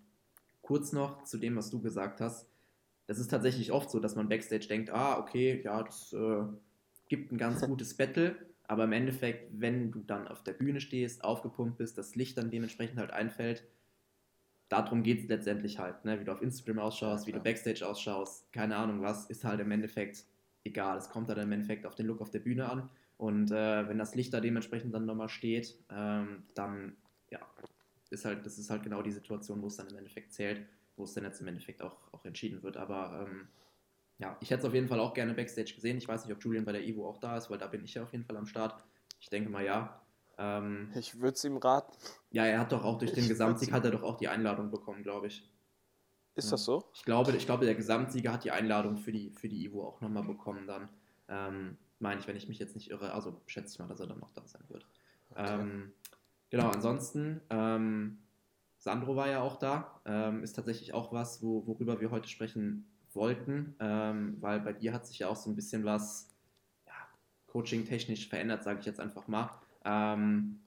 [0.61, 2.47] kurz noch zu dem, was du gesagt hast.
[3.07, 6.43] Das ist tatsächlich oft so, dass man backstage denkt, ah, okay, ja, das äh,
[7.09, 11.23] gibt ein ganz gutes Battle, aber im Endeffekt, wenn du dann auf der Bühne stehst,
[11.23, 13.63] aufgepumpt bist, das Licht dann dementsprechend halt einfällt,
[14.69, 16.19] darum geht es letztendlich halt, ne?
[16.19, 17.43] wie du auf Instagram ausschaust, wie du Ja.
[17.43, 20.25] Backstage ausschaust, keine Ahnung was, ist halt im Endeffekt
[20.63, 20.97] egal.
[20.97, 23.97] Es kommt dann im Endeffekt auf den Look auf der Bühne an und äh, wenn
[23.97, 26.97] das Licht da dementsprechend dann nochmal steht, ähm, dann
[27.29, 27.39] ja,
[28.09, 30.65] ist halt, das ist halt genau die Situation, wo es dann im Endeffekt zählt,
[30.97, 32.77] wo es dann jetzt im Endeffekt auch, auch entschieden wird.
[32.77, 33.47] Aber ähm,
[34.17, 35.97] ja, ich hätte es auf jeden Fall auch gerne Backstage gesehen.
[35.97, 37.93] Ich weiß nicht, ob Julian bei der Evo auch da ist, weil da bin ich
[37.93, 38.83] ja auf jeden Fall am Start.
[39.19, 40.01] Ich denke mal ja.
[40.37, 41.93] Ähm, Ich würde es ihm raten.
[42.31, 44.69] ja, er hat doch auch durch den Ich Gesamtsieg hat er doch auch die Einladung
[44.71, 45.49] bekommen, glaube ich.
[46.35, 46.51] Ist Ja.
[46.51, 46.89] das so?
[46.93, 50.01] Ich glaube, ich glaube, der Gesamtsieger hat die Einladung für die, für die Evo auch
[50.01, 50.89] nochmal bekommen dann.
[51.29, 53.13] Ähm, meine ich, wenn ich mich jetzt nicht irre.
[53.13, 54.85] Also schätze ich mal, dass er dann noch da sein wird.
[55.29, 55.61] Okay.
[55.61, 55.93] Ähm,
[56.49, 58.19] genau, ansonsten, ähm,
[58.77, 60.01] Sandro war ja auch da.
[60.05, 64.91] Ähm, ist tatsächlich auch was, wo, worüber wir heute sprechen wollten, ähm, weil bei dir
[64.93, 66.35] hat sich ja auch so ein bisschen was
[66.85, 66.91] ja,
[67.47, 69.49] coaching-technisch verändert, sage ich jetzt einfach mal.
[69.85, 70.59] Ähm,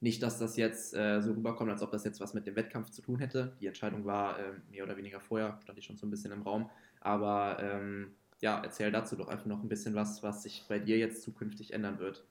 [0.00, 2.90] nicht, dass das jetzt äh, so rüberkommt, als ob das jetzt was mit dem Wettkampf
[2.90, 3.56] zu tun hätte.
[3.60, 6.42] Die Entscheidung war äh, mehr oder weniger vorher, stand ich schon so ein bisschen im
[6.42, 6.68] Raum.
[7.00, 10.98] Aber ähm, ja, erzähl dazu doch einfach noch ein bisschen was, was sich bei dir
[10.98, 12.24] jetzt zukünftig ändern wird.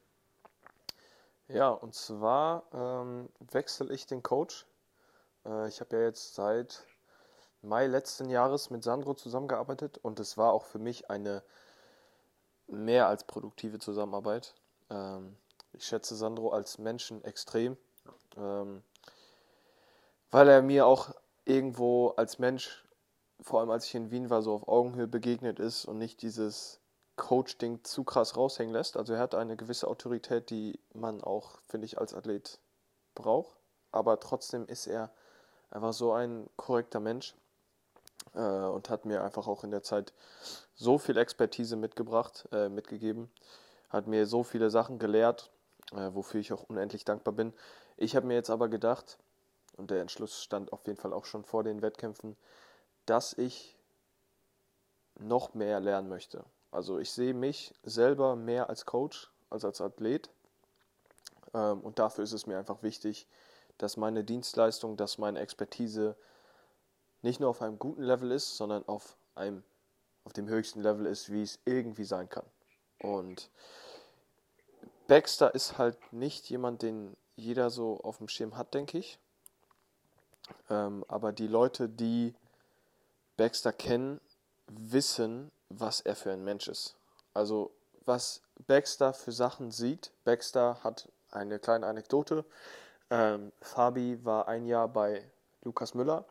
[1.47, 4.65] Ja, und zwar ähm, wechsle ich den Coach.
[5.45, 6.85] Äh, ich habe ja jetzt seit
[7.61, 11.43] Mai letzten Jahres mit Sandro zusammengearbeitet und es war auch für mich eine
[12.67, 14.55] mehr als produktive Zusammenarbeit.
[14.89, 15.35] Ähm,
[15.77, 17.77] ich schätze Sandro als Menschen extrem,
[18.37, 18.83] ähm,
[20.31, 21.13] weil er mir auch
[21.45, 22.83] irgendwo als Mensch,
[23.41, 26.79] vor allem als ich in Wien war, so auf Augenhöhe begegnet ist und nicht dieses
[27.15, 28.97] Coach-Ding zu krass raushängen lässt.
[28.97, 32.59] Also er hat eine gewisse Autorität, die man auch, finde ich, als Athlet
[33.13, 33.55] braucht.
[33.91, 35.11] Aber trotzdem ist er
[35.69, 37.35] einfach so ein korrekter Mensch
[38.33, 40.13] äh, und hat mir einfach auch in der Zeit
[40.73, 43.31] so viel Expertise mitgebracht, äh, mitgegeben,
[43.89, 45.51] hat mir so viele Sachen gelehrt,
[45.91, 47.53] äh, wofür ich auch unendlich dankbar bin.
[47.97, 49.17] Ich habe mir jetzt aber gedacht,
[49.77, 52.37] und der Entschluss stand auf jeden Fall auch schon vor den Wettkämpfen,
[53.05, 53.77] dass ich
[55.19, 56.43] noch mehr lernen möchte.
[56.71, 60.29] Also ich sehe mich selber mehr als Coach als als Athlet.
[61.53, 63.27] Ähm, und dafür ist es mir einfach wichtig,
[63.77, 66.15] dass meine Dienstleistung, dass meine Expertise
[67.21, 69.63] nicht nur auf einem guten Level ist, sondern auf einem
[70.23, 72.45] auf dem höchsten Level ist, wie es irgendwie sein kann.
[72.99, 73.51] Und
[75.07, 79.19] Baxter ist halt nicht jemand, den jeder so auf dem Schirm hat, denke ich.
[80.69, 82.33] Ähm, aber die Leute, die
[83.37, 84.21] Baxter kennen,
[84.67, 86.95] wissen, was er für ein Mensch ist.
[87.33, 87.71] Also
[88.05, 90.11] was Baxter für Sachen sieht.
[90.23, 92.45] Baxter hat eine kleine Anekdote.
[93.09, 95.29] Ähm, Fabi war ein Jahr bei
[95.63, 96.25] Lukas Müller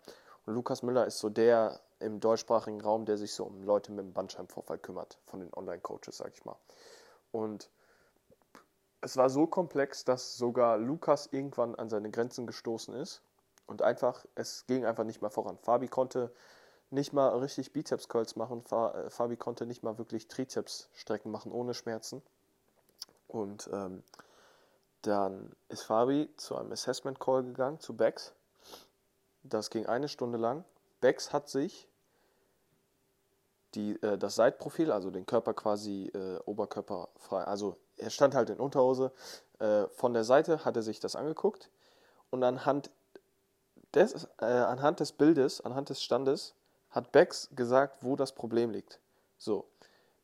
[0.46, 4.04] und Lukas Müller ist so der im deutschsprachigen Raum, der sich so um Leute mit
[4.04, 6.56] dem Bandscheibenvorfall kümmert, von den Online-Coaches, sag ich mal.
[7.32, 7.70] Und
[9.04, 13.20] es war so komplex, dass sogar Lukas irgendwann an seine Grenzen gestoßen ist
[13.66, 15.58] und einfach, es ging einfach nicht mehr voran.
[15.58, 16.32] Fabi konnte
[16.90, 22.22] nicht mal richtig Bizeps-Curls machen, äh, Fabi konnte nicht mal wirklich Trizeps-Strecken machen ohne Schmerzen.
[23.28, 24.02] Und ähm,
[25.02, 28.32] dann ist Fabi zu einem Assessment Call gegangen, zu Bex.
[29.42, 30.64] Das ging eine Stunde lang.
[31.02, 31.88] Bex hat sich
[33.74, 38.58] die, äh, das Seitprofil, also den Körper quasi äh, oberkörperfrei, also er stand halt in
[38.58, 39.12] Unterhose,
[39.58, 41.70] äh, von der Seite hat er sich das angeguckt
[42.30, 42.90] und anhand
[43.94, 46.54] des, äh, anhand des Bildes, anhand des Standes,
[46.90, 49.00] hat Bex gesagt, wo das Problem liegt.
[49.38, 49.68] So.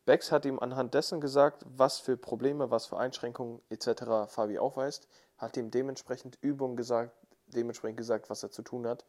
[0.05, 4.27] Bex hat ihm anhand dessen gesagt, was für Probleme, was für Einschränkungen etc.
[4.27, 5.07] Fabi aufweist,
[5.37, 7.15] hat ihm dementsprechend Übungen gesagt,
[7.47, 9.05] dementsprechend gesagt, was er zu tun hat.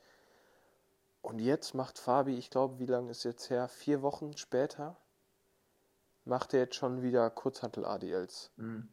[1.22, 3.68] Und jetzt macht Fabi, ich glaube, wie lange ist jetzt her?
[3.68, 4.96] Vier Wochen später
[6.24, 8.50] macht er jetzt schon wieder Kurzhantel-ADLs.
[8.56, 8.88] Mhm.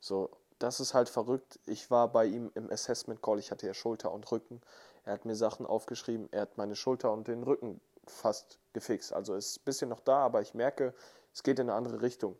[0.00, 1.58] So, das ist halt verrückt.
[1.66, 4.60] Ich war bei ihm im Assessment Call, ich hatte ja Schulter und Rücken.
[5.04, 9.12] Er hat mir Sachen aufgeschrieben, er hat meine Schulter und den Rücken fast gefixt.
[9.12, 10.94] Also ist ein bisschen noch da, aber ich merke,
[11.32, 12.36] es geht in eine andere Richtung.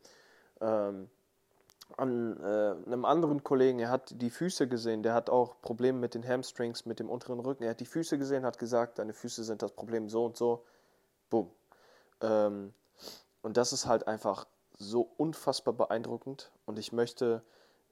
[0.60, 1.08] Ähm,
[1.96, 6.14] an äh, einem anderen Kollegen, er hat die Füße gesehen, der hat auch Probleme mit
[6.14, 7.62] den Hamstrings, mit dem unteren Rücken.
[7.64, 10.64] Er hat die Füße gesehen, hat gesagt, deine Füße sind das Problem so und so.
[11.30, 11.50] Boom.
[12.20, 12.74] Ähm,
[13.42, 14.46] und das ist halt einfach
[14.78, 16.50] so unfassbar beeindruckend.
[16.66, 17.42] Und ich möchte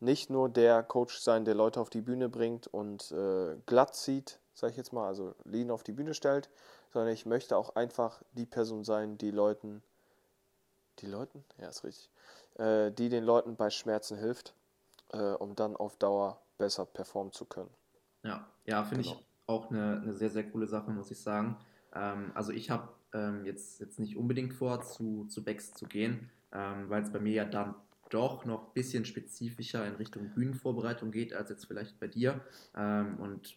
[0.00, 4.40] nicht nur der Coach sein, der Leute auf die Bühne bringt und äh, glatt zieht,
[4.54, 6.50] sage ich jetzt mal, also Lean auf die Bühne stellt,
[6.92, 9.82] sondern ich möchte auch einfach die Person sein, die Leuten,
[10.98, 12.11] die Leuten, ja ist richtig,
[12.54, 14.54] äh, die den Leuten bei Schmerzen hilft,
[15.12, 17.70] äh, um dann auf Dauer besser performen zu können.
[18.22, 19.16] Ja, ja, finde genau.
[19.16, 21.56] ich auch eine, eine sehr, sehr coole Sache, muss ich sagen.
[21.94, 26.31] Ähm, also ich habe ähm, jetzt, jetzt nicht unbedingt vor, zu, zu Becks zu gehen,
[26.52, 27.74] ähm, weil es bei mir ja dann
[28.11, 32.40] doch noch ein bisschen spezifischer in Richtung Bühnenvorbereitung geht, als jetzt vielleicht bei dir.
[32.76, 33.57] Ähm, und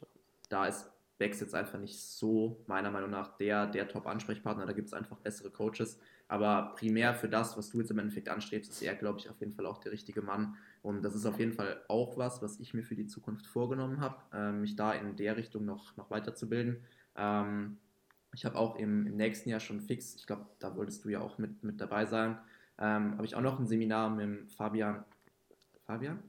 [0.49, 4.65] da ist Becks jetzt einfach nicht so, meiner Meinung nach, der, der Top-Ansprechpartner.
[4.65, 5.99] Da gibt es einfach bessere Coaches.
[6.29, 9.39] Aber primär für das, was du jetzt im Endeffekt anstrebst, ist er, glaube ich, auf
[9.39, 10.55] jeden Fall auch der richtige Mann.
[10.81, 13.99] Und das ist auf jeden Fall auch was, was ich mir für die Zukunft vorgenommen
[13.99, 16.83] habe, äh, mich da in der Richtung noch, noch weiterzubilden.
[17.17, 17.77] Ähm,
[18.33, 21.19] ich habe auch im, im, nächsten Jahr schon fix, ich glaube, da wolltest du ja
[21.19, 22.37] auch mit, mit dabei sein,
[22.77, 25.03] ähm, habe ich auch noch ein Seminar mit Fabian.
[25.85, 26.19] Fabian?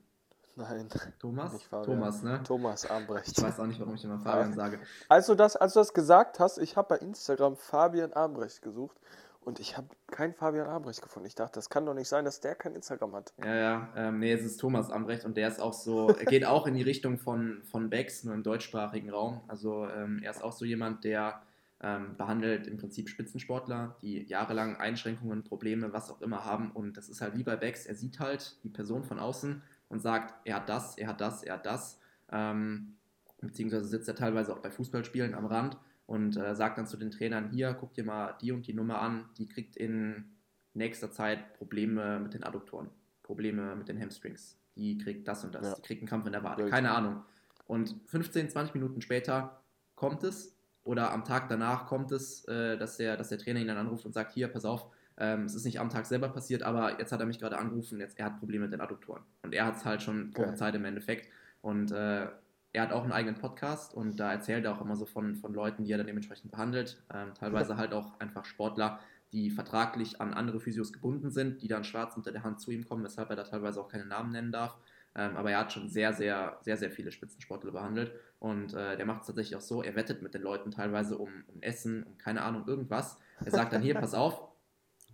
[0.56, 0.88] Nein.
[1.18, 1.68] Thomas?
[1.70, 2.42] Thomas, ne?
[2.42, 3.38] Thomas Armbrecht.
[3.38, 4.78] Ich weiß auch nicht, warum ich immer Fabian sage.
[5.08, 8.98] Als du das, als du das gesagt hast, ich habe bei Instagram Fabian Armbrecht gesucht
[9.42, 11.26] und ich habe keinen Fabian Armbrecht gefunden.
[11.26, 13.32] Ich dachte, das kann doch nicht sein, dass der kein Instagram hat.
[13.38, 13.88] Ja, ja.
[13.96, 16.74] Ähm, nee, es ist Thomas Armbrecht und der ist auch so, er geht auch in
[16.74, 19.40] die Richtung von, von Becks, nur im deutschsprachigen Raum.
[19.48, 21.42] Also ähm, er ist auch so jemand, der
[21.82, 26.72] ähm, behandelt im Prinzip Spitzensportler, die jahrelang Einschränkungen, Probleme, was auch immer haben.
[26.72, 30.00] Und das ist halt wie bei Becks, er sieht halt die Person von außen und
[30.00, 31.98] sagt, er hat das, er hat das, er hat das.
[32.30, 32.96] Ähm,
[33.40, 37.10] beziehungsweise sitzt er teilweise auch bei Fußballspielen am Rand und äh, sagt dann zu den
[37.10, 40.36] Trainern, hier, guck dir mal die und die Nummer an, die kriegt in
[40.74, 42.90] nächster Zeit Probleme mit den Adduktoren,
[43.22, 45.74] Probleme mit den Hamstrings, die kriegt das und das, ja.
[45.74, 47.22] die kriegt einen Kampf in der Wade, keine Ahnung.
[47.66, 49.62] Und 15, 20 Minuten später
[49.94, 53.68] kommt es oder am Tag danach kommt es, äh, dass, der, dass der Trainer ihn
[53.68, 54.86] dann anruft und sagt, hier, pass auf,
[55.18, 58.00] ähm, es ist nicht am Tag selber passiert, aber jetzt hat er mich gerade angerufen,
[58.00, 59.22] jetzt, er hat Probleme mit den Adduktoren.
[59.42, 61.28] Und er hat es halt schon vor Zeit im Endeffekt.
[61.60, 62.26] Und äh,
[62.72, 65.52] er hat auch einen eigenen Podcast und da erzählt er auch immer so von, von
[65.52, 67.02] Leuten, die er dann dementsprechend behandelt.
[67.12, 69.00] Ähm, teilweise halt auch einfach Sportler,
[69.32, 72.88] die vertraglich an andere Physios gebunden sind, die dann schwarz unter der Hand zu ihm
[72.88, 74.76] kommen, weshalb er da teilweise auch keine Namen nennen darf.
[75.14, 78.12] Ähm, aber er hat schon sehr, sehr, sehr, sehr viele Spitzensportler behandelt.
[78.38, 81.30] Und äh, der macht es tatsächlich auch so, er wettet mit den Leuten teilweise um,
[81.48, 83.18] um Essen, um keine Ahnung, irgendwas.
[83.44, 84.40] Er sagt dann hier, pass auf,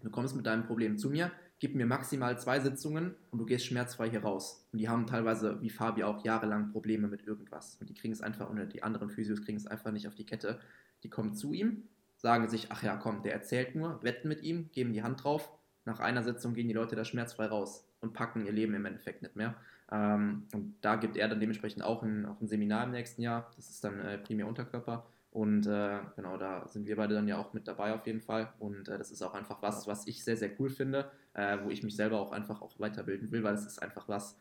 [0.02, 3.66] du kommst mit deinem Problem zu mir, gib mir maximal zwei Sitzungen und du gehst
[3.66, 4.68] schmerzfrei hier raus.
[4.72, 7.76] Und die haben teilweise, wie Fabi auch, jahrelang Probleme mit irgendwas.
[7.80, 10.26] Und die kriegen es einfach, oder die anderen Physios kriegen es einfach nicht auf die
[10.26, 10.60] Kette.
[11.02, 11.84] Die kommen zu ihm,
[12.16, 15.50] sagen sich, ach ja, komm, der erzählt nur, wetten mit ihm, geben die Hand drauf.
[15.84, 19.22] Nach einer Sitzung gehen die Leute da schmerzfrei raus und packen ihr Leben im Endeffekt
[19.22, 19.54] nicht mehr.
[19.92, 23.50] Ähm, und da gibt er dann dementsprechend auch ein, auch ein Seminar im nächsten Jahr.
[23.56, 25.06] Das ist dann äh, primär Unterkörper.
[25.30, 28.52] Und äh, genau, da sind wir beide dann ja auch mit dabei auf jeden Fall.
[28.58, 31.70] Und äh, das ist auch einfach was, was ich sehr, sehr cool finde, äh, wo
[31.70, 34.38] ich mich selber auch einfach auch weiterbilden will, weil es ist einfach was,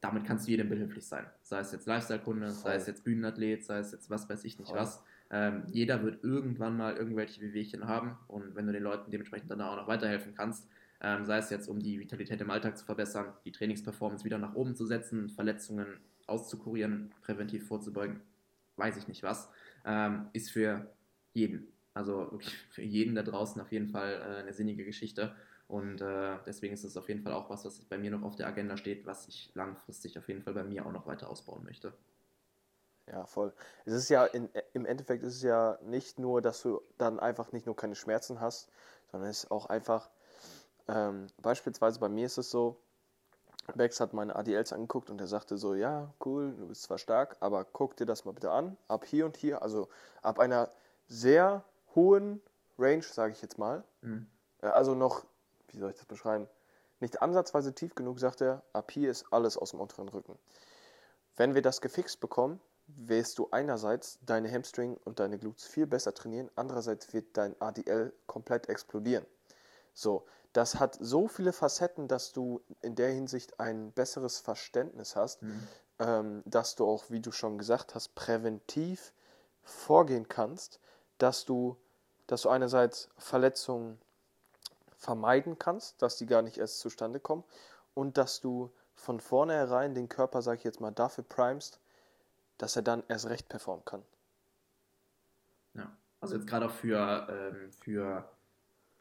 [0.00, 1.26] damit kannst du jedem behilflich sein.
[1.42, 4.68] Sei es jetzt Lifestyle-Kunde, sei es jetzt Bühnenathlet, sei es jetzt was weiß ich nicht
[4.68, 4.78] Voll.
[4.78, 5.02] was.
[5.30, 9.60] Ähm, jeder wird irgendwann mal irgendwelche Wehwehchen haben und wenn du den Leuten dementsprechend dann
[9.60, 10.68] auch noch weiterhelfen kannst,
[11.02, 14.54] ähm, sei es jetzt um die Vitalität im Alltag zu verbessern, die Trainingsperformance wieder nach
[14.54, 18.20] oben zu setzen, Verletzungen auszukurieren, präventiv vorzubeugen,
[18.76, 19.50] weiß ich nicht was,
[19.84, 20.86] ähm, ist für
[21.34, 22.38] jeden, also
[22.70, 25.34] für jeden da draußen auf jeden Fall äh, eine sinnige Geschichte.
[25.66, 28.36] Und äh, deswegen ist es auf jeden Fall auch was, was bei mir noch auf
[28.36, 31.64] der Agenda steht, was ich langfristig auf jeden Fall bei mir auch noch weiter ausbauen
[31.64, 31.94] möchte.
[33.10, 33.52] Ja, voll.
[33.84, 37.52] Es ist ja in, im Endeffekt ist es ja nicht nur, dass du dann einfach
[37.52, 38.70] nicht nur keine Schmerzen hast,
[39.10, 40.10] sondern es ist auch einfach,
[40.88, 42.76] ähm, beispielsweise bei mir ist es so,
[43.74, 47.36] Bex hat meine ADLs angeguckt und er sagte so, ja, cool, du bist zwar stark,
[47.40, 49.88] aber guck dir das mal bitte an, ab hier und hier, also
[50.20, 50.68] ab einer
[51.06, 51.64] sehr
[51.94, 52.42] hohen
[52.78, 54.26] Range, sage ich jetzt mal, mhm.
[54.60, 55.24] also noch
[55.68, 56.48] wie soll ich das beschreiben,
[57.00, 60.38] nicht ansatzweise tief genug, sagt er, ab hier ist alles aus dem unteren Rücken.
[61.36, 66.14] Wenn wir das gefixt bekommen, wirst du einerseits deine Hamstring und deine Glutes viel besser
[66.14, 69.24] trainieren, andererseits wird dein ADL komplett explodieren.
[69.94, 75.42] So, das hat so viele Facetten, dass du in der Hinsicht ein besseres Verständnis hast,
[75.42, 75.68] mhm.
[75.98, 79.12] ähm, dass du auch, wie du schon gesagt hast, präventiv
[79.62, 80.80] vorgehen kannst,
[81.18, 81.76] dass du,
[82.26, 83.98] dass du einerseits Verletzungen
[84.96, 87.44] vermeiden kannst, dass die gar nicht erst zustande kommen
[87.94, 91.80] und dass du von vornherein den Körper, sag ich jetzt mal, dafür primest,
[92.58, 94.02] dass er dann erst recht performen kann.
[95.74, 98.28] Ja, also jetzt gerade auch für, ähm, für,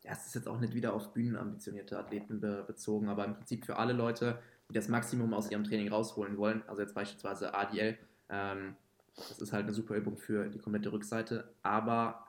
[0.04, 3.36] ja, es ist jetzt auch nicht wieder auf Bühnen ambitionierte Athleten be bezogen, aber im
[3.36, 7.54] Prinzip für alle Leute, die das Maximum aus ihrem Training rausholen wollen, also jetzt beispielsweise
[7.54, 7.98] ADL,
[8.30, 8.76] ähm,
[9.16, 12.26] das ist halt eine super Übung für die komplette Rückseite, aber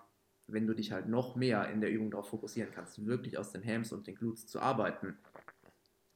[0.49, 3.65] wenn du dich halt noch mehr in der Übung darauf fokussieren kannst, wirklich aus den
[3.65, 5.17] Hams und den Glutes zu arbeiten,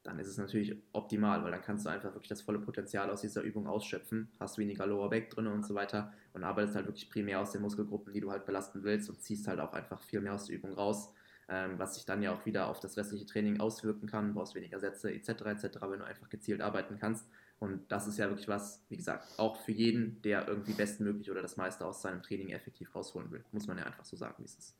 [0.03, 3.21] dann ist es natürlich optimal, weil dann kannst du einfach wirklich das volle Potenzial aus
[3.21, 7.09] dieser Übung ausschöpfen, hast weniger Lower Back drin und so weiter und arbeitest halt wirklich
[7.09, 10.21] primär aus den Muskelgruppen, die du halt belasten willst und ziehst halt auch einfach viel
[10.21, 11.13] mehr aus der Übung raus,
[11.49, 14.79] ähm, was sich dann ja auch wieder auf das restliche Training auswirken kann, brauchst weniger
[14.79, 15.29] Sätze etc.
[15.29, 17.25] etc., wenn du einfach gezielt arbeiten kannst
[17.59, 21.41] und das ist ja wirklich was, wie gesagt, auch für jeden, der irgendwie bestmöglich oder
[21.41, 23.43] das meiste aus seinem Training effektiv rausholen will.
[23.51, 24.75] Muss man ja einfach so sagen, wie es ist.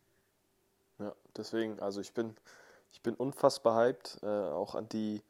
[1.00, 2.36] Ja, deswegen, also ich bin,
[2.92, 5.24] ich bin unfassbar hyped, äh, auch an die,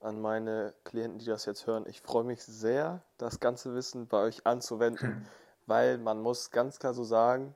[0.00, 1.84] an meine Klienten, die das jetzt hören.
[1.88, 5.26] Ich freue mich sehr, das ganze Wissen bei euch anzuwenden,
[5.66, 7.54] weil man muss ganz klar so sagen,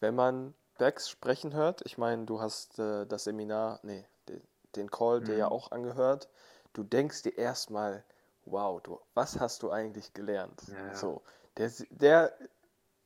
[0.00, 4.40] wenn man Becks sprechen hört, ich meine, du hast äh, das Seminar, nee, den,
[4.76, 5.24] den Call, mhm.
[5.24, 6.28] der ja auch angehört,
[6.72, 8.04] du denkst dir erstmal,
[8.44, 10.62] wow, du, was hast du eigentlich gelernt?
[10.68, 10.94] Ja.
[10.94, 11.22] So,
[11.56, 12.32] der, der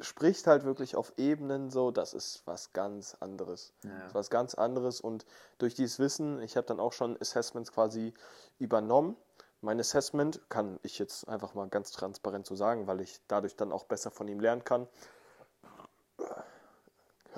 [0.00, 3.72] spricht halt wirklich auf Ebenen so, das ist was ganz anderes.
[3.85, 3.90] Ja.
[4.12, 5.26] Was ganz anderes und
[5.59, 8.14] durch dieses Wissen, ich habe dann auch schon Assessments quasi
[8.59, 9.16] übernommen.
[9.61, 13.72] Mein Assessment kann ich jetzt einfach mal ganz transparent so sagen, weil ich dadurch dann
[13.72, 14.88] auch besser von ihm lernen kann.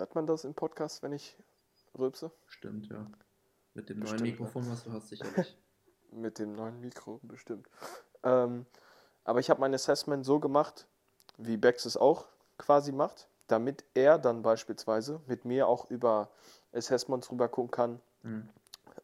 [0.02, 1.36] Hört man das im Podcast, wenn ich
[1.96, 2.32] rülpse?
[2.48, 3.06] Stimmt, ja.
[3.74, 5.56] Mit dem Bestimmt, neuen Mikrofon, was du hast, sicherlich.
[6.10, 7.68] mit dem neuen Mikro, bestimmt.
[8.24, 8.66] Ähm,
[9.22, 10.88] aber ich habe mein Assessment so gemacht,
[11.38, 12.26] wie Bex es auch
[12.58, 16.30] quasi macht, damit er dann beispielsweise mit mir auch über
[16.72, 18.48] Assessments rüber gucken kann, mhm.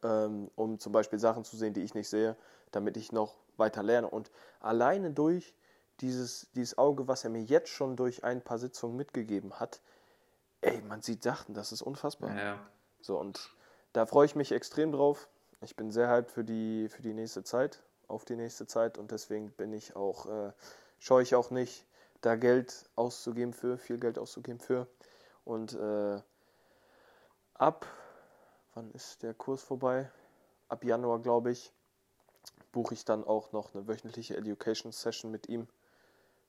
[0.03, 2.35] ähm, um zum Beispiel Sachen zu sehen, die ich nicht sehe,
[2.71, 4.09] damit ich noch weiter lerne.
[4.09, 5.55] Und alleine durch
[6.01, 9.79] dieses, dieses Auge, was er mir jetzt schon durch ein paar Sitzungen mitgegeben hat,
[10.61, 12.35] ey, man sieht Sachen, das ist unfassbar.
[12.35, 12.59] Ja.
[13.01, 13.55] So, und
[13.93, 15.29] da freue ich mich extrem drauf
[15.61, 19.11] ich bin sehr hyped für die, für die nächste Zeit, auf die nächste Zeit und
[19.11, 20.53] deswegen bin ich auch, äh,
[20.99, 21.85] scheue ich auch nicht,
[22.21, 24.87] da Geld auszugeben für, viel Geld auszugeben für.
[25.45, 26.21] Und äh,
[27.53, 27.85] ab,
[28.73, 30.11] wann ist der Kurs vorbei?
[30.67, 31.73] Ab Januar, glaube ich,
[32.71, 35.67] buche ich dann auch noch eine wöchentliche Education Session mit ihm,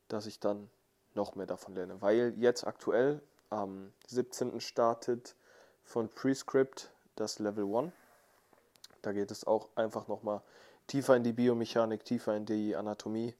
[0.08, 0.70] dass ich dann
[1.14, 2.00] noch mehr davon lerne.
[2.00, 4.60] Weil jetzt aktuell am 17.
[4.60, 5.34] startet
[5.84, 7.92] von Prescript das Level 1.
[9.02, 10.42] Da geht es auch einfach nochmal
[10.86, 13.34] tiefer in die Biomechanik, tiefer in die Anatomie,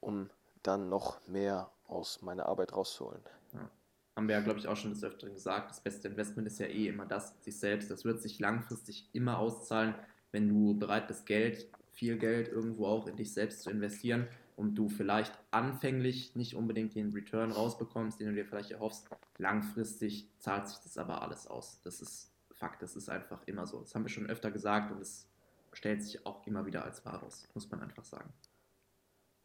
[0.00, 0.30] um
[0.62, 3.22] dann noch mehr aus meiner Arbeit rauszuholen.
[3.54, 3.70] Ja.
[4.16, 6.66] Haben wir ja, glaube ich, auch schon des Öfteren gesagt, das beste Investment ist ja
[6.66, 7.90] eh immer das, sich selbst.
[7.90, 9.94] Das wird sich langfristig immer auszahlen,
[10.32, 14.74] wenn du bereit bist, Geld, viel Geld irgendwo auch in dich selbst zu investieren und
[14.74, 19.08] du vielleicht anfänglich nicht unbedingt den Return rausbekommst, den du dir vielleicht erhoffst.
[19.38, 21.80] Langfristig zahlt sich das aber alles aus.
[21.82, 23.80] Das ist Fakt, das ist einfach immer so.
[23.80, 25.26] Das haben wir schon öfter gesagt und es
[25.72, 28.32] stellt sich auch immer wieder als wahr aus, muss man einfach sagen.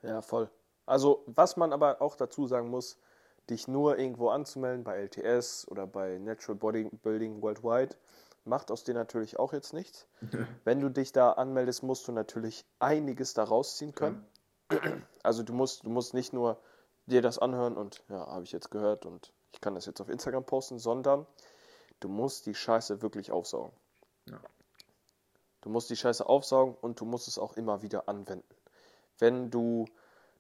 [0.03, 0.51] Ja, voll.
[0.85, 2.99] Also, was man aber auch dazu sagen muss,
[3.49, 7.95] dich nur irgendwo anzumelden bei LTS oder bei Natural Bodybuilding Worldwide
[8.45, 10.07] macht aus dir natürlich auch jetzt nichts.
[10.63, 14.23] Wenn du dich da anmeldest, musst du natürlich einiges da rausziehen können.
[15.23, 16.57] Also du musst, du musst nicht nur
[17.05, 20.09] dir das anhören und ja, habe ich jetzt gehört und ich kann das jetzt auf
[20.09, 21.25] Instagram posten, sondern
[21.99, 23.71] du musst die Scheiße wirklich aufsaugen.
[24.25, 24.39] Ja.
[25.61, 28.55] Du musst die Scheiße aufsaugen und du musst es auch immer wieder anwenden.
[29.19, 29.85] Wenn du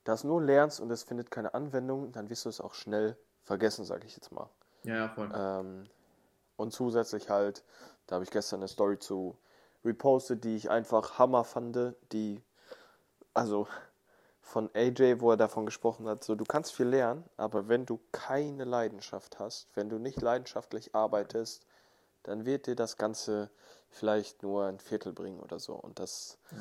[0.03, 3.83] das nur lernst und es findet keine Anwendung, dann wirst du es auch schnell vergessen,
[3.83, 4.49] sage ich jetzt mal.
[4.83, 5.31] Ja, ja voll.
[5.33, 5.83] Ähm,
[6.55, 7.63] und zusätzlich halt,
[8.07, 9.37] da habe ich gestern eine Story zu
[9.83, 12.41] repostet, die ich einfach Hammer fand, die,
[13.33, 13.67] also
[14.47, 17.99] von AJ, wo er davon gesprochen hat, so du kannst viel lernen, aber wenn du
[18.13, 21.67] keine Leidenschaft hast, wenn du nicht leidenschaftlich arbeitest,
[22.23, 23.51] dann wird dir das Ganze
[23.89, 25.73] vielleicht nur ein Viertel bringen oder so.
[25.73, 26.57] Und das ja.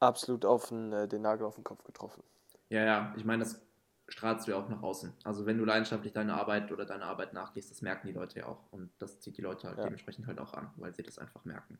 [0.00, 2.22] absolut auf den, äh, den Nagel auf den Kopf getroffen.
[2.70, 3.60] Ja, ja, ich meine, das
[4.08, 5.12] strahlst du ja auch nach außen.
[5.22, 8.46] Also wenn du leidenschaftlich deine Arbeit oder deine Arbeit nachgehst, das merken die Leute ja
[8.46, 8.64] auch.
[8.70, 9.84] Und das zieht die Leute halt ja.
[9.84, 11.78] dementsprechend halt auch an, weil sie das einfach merken.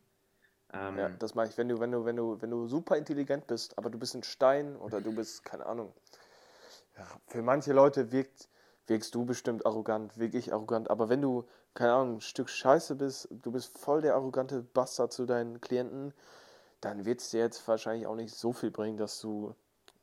[0.73, 3.47] Ähm, ja, das mache ich, wenn du, wenn du, wenn du, wenn du super intelligent
[3.47, 5.93] bist, aber du bist ein Stein oder du bist, keine Ahnung.
[6.97, 8.49] Ja, für manche Leute wirkt,
[8.87, 12.95] wirkst du bestimmt arrogant, wirke ich arrogant, aber wenn du, keine Ahnung, ein Stück Scheiße
[12.97, 16.13] bist, du bist voll der arrogante Bastard zu deinen Klienten,
[16.81, 19.55] dann wird es dir jetzt wahrscheinlich auch nicht so viel bringen, dass du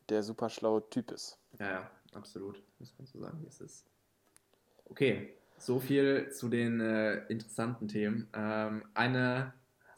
[0.09, 1.37] der super schlaue Typ bist.
[1.59, 2.61] Ja, ja, absolut.
[2.79, 3.85] Muss man so sagen, wie es ist.
[4.85, 8.29] Okay, so viel zu den äh, interessanten Themen.
[8.33, 9.53] Ähm, eine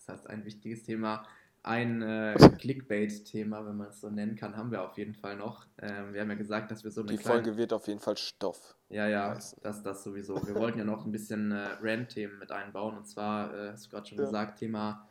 [0.10, 1.24] heißt ein wichtiges Thema.
[1.62, 5.66] Ein äh, Clickbait-Thema, wenn man es so nennen kann, haben wir auf jeden Fall noch.
[5.82, 7.44] Ähm, wir haben ja gesagt, dass wir so eine Die kleine...
[7.44, 8.76] Folge wird auf jeden Fall Stoff.
[8.88, 10.36] Ja, ja, das, das sowieso.
[10.48, 12.96] Wir wollten ja noch ein bisschen äh, Rand-Themen mit einbauen.
[12.98, 14.24] Und zwar, äh, hast du gerade schon ja.
[14.24, 15.06] gesagt, Thema,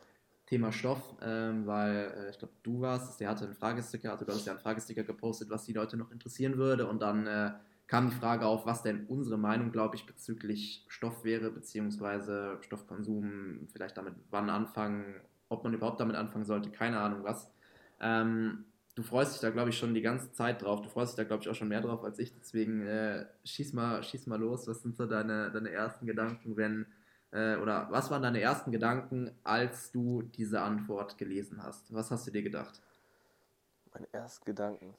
[0.47, 4.33] Thema Stoff, ähm, weil äh, ich glaube, du warst, der hatte einen Fragesticker, also du
[4.33, 6.89] hast ja einen Fragesticker gepostet, was die Leute noch interessieren würde.
[6.89, 7.51] Und dann äh,
[7.89, 13.67] kam die Frage auf, was denn unsere Meinung, glaube ich, bezüglich Stoff wäre, beziehungsweise Stoffkonsum,
[13.73, 15.17] vielleicht damit wann anfangen,
[15.49, 17.51] ob man überhaupt damit anfangen sollte, keine Ahnung was.
[18.01, 20.83] Ähm, du freust dich da, glaube ich, schon die ganze Zeit drauf.
[20.83, 22.35] Du freust dich da, glaube ich, auch schon mehr drauf als ich.
[22.39, 24.69] Deswegen äh, schieß, mal, schieß mal los.
[24.69, 26.87] Was sind so deine, deine ersten Gedanken, wenn,
[27.31, 31.93] äh, oder was waren deine ersten Gedanken, als du diese Antwort gelesen hast?
[31.95, 32.83] Was hast du dir gedacht?
[33.95, 34.95] Meine ersten Gedanken.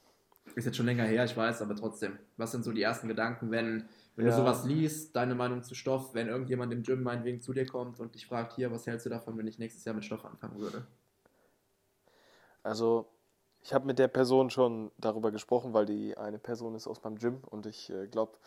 [0.55, 2.17] Ist jetzt schon länger her, ich weiß, aber trotzdem.
[2.37, 3.85] Was sind so die ersten Gedanken, wenn,
[4.15, 4.31] wenn ja.
[4.31, 7.99] du sowas liest, deine Meinung zu Stoff, wenn irgendjemand im Gym meinetwegen zu dir kommt
[7.99, 10.59] und dich fragt, hier, was hältst du davon, wenn ich nächstes Jahr mit Stoff anfangen
[10.59, 10.85] würde?
[12.63, 13.07] Also,
[13.61, 17.17] ich habe mit der Person schon darüber gesprochen, weil die eine Person ist aus meinem
[17.17, 18.37] Gym und ich äh, glaube,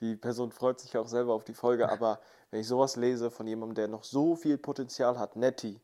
[0.00, 1.88] die Person freut sich auch selber auf die Folge.
[1.90, 2.20] Aber
[2.50, 5.80] wenn ich sowas lese von jemandem, der noch so viel Potenzial hat, Netty,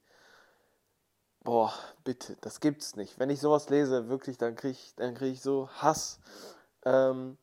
[1.46, 1.72] boah,
[2.04, 3.18] bitte, das gibt's nicht.
[3.18, 6.18] Wenn ich sowas lese, wirklich, dann kriege ich, dann krieg ich so Hass.
[6.84, 7.38] Ähm,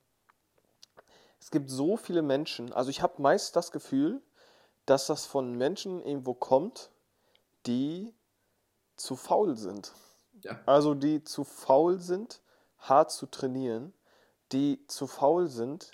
[1.40, 4.22] es gibt so viele Menschen, also ich habe meist das Gefühl,
[4.86, 6.92] dass das von Menschen irgendwo kommt,
[7.66, 8.14] die
[8.98, 9.94] zu faul sind.
[10.42, 10.60] Ja.
[10.66, 12.42] Also die zu faul sind,
[12.80, 13.94] hart zu trainieren,
[14.52, 15.92] die zu faul sind,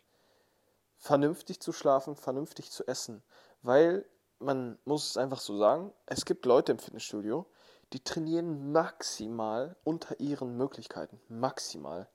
[0.98, 3.22] vernünftig zu schlafen, vernünftig zu essen.
[3.62, 4.04] Weil
[4.40, 7.46] man muss es einfach so sagen, es gibt Leute im Fitnessstudio,
[7.94, 11.20] die trainieren maximal unter ihren Möglichkeiten.
[11.28, 12.08] Maximal.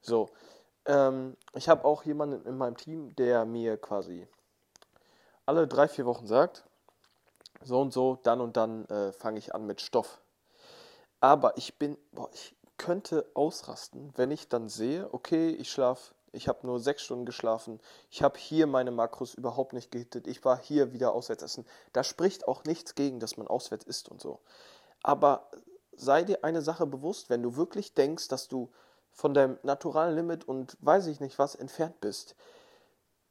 [0.00, 0.30] So.
[0.84, 4.26] Ähm, ich habe auch jemanden in meinem Team, der mir quasi
[5.46, 6.64] alle drei, vier Wochen sagt,
[7.62, 10.20] so und so, dann und dann äh, fange ich an mit Stoff.
[11.20, 16.48] Aber ich bin, boah, ich könnte ausrasten, wenn ich dann sehe, okay, ich schlafe ich
[16.48, 17.78] habe nur sechs Stunden geschlafen.
[18.10, 20.26] Ich habe hier meine Makros überhaupt nicht gehittet.
[20.26, 21.66] Ich war hier wieder auswärts essen.
[21.92, 24.40] Da spricht auch nichts gegen, dass man auswärts isst und so.
[25.02, 25.50] Aber
[25.94, 28.70] sei dir eine Sache bewusst, wenn du wirklich denkst, dass du
[29.12, 32.34] von deinem naturalen Limit und weiß ich nicht was entfernt bist.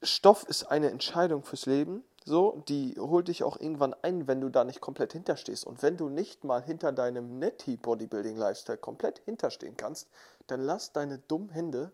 [0.03, 4.49] Stoff ist eine Entscheidung fürs Leben, so, die holt dich auch irgendwann ein, wenn du
[4.49, 5.65] da nicht komplett hinterstehst.
[5.65, 10.07] Und wenn du nicht mal hinter deinem Netty Bodybuilding Lifestyle komplett hinterstehen kannst,
[10.45, 11.91] dann lass deine dummen Hände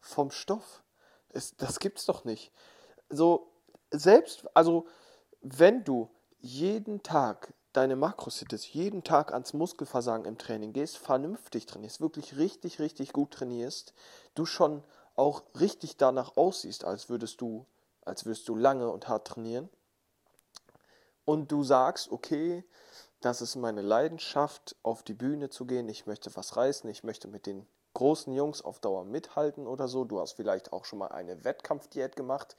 [0.00, 0.82] vom Stoff.
[1.28, 2.52] Es, das gibt's doch nicht.
[3.08, 3.50] So,
[3.90, 4.86] selbst, also,
[5.40, 11.66] wenn du jeden Tag deine Makros hittest, jeden Tag ans Muskelversagen im Training gehst, vernünftig
[11.66, 13.94] trainierst, wirklich richtig, richtig gut trainierst,
[14.34, 14.82] du schon
[15.16, 17.66] auch richtig danach aussiehst, als würdest du,
[18.04, 19.68] als würdest du lange und hart trainieren.
[21.24, 22.64] Und du sagst, okay,
[23.20, 27.28] das ist meine Leidenschaft, auf die Bühne zu gehen, ich möchte was reißen, ich möchte
[27.28, 31.08] mit den großen Jungs auf Dauer mithalten oder so, du hast vielleicht auch schon mal
[31.08, 32.56] eine Wettkampfdiät gemacht,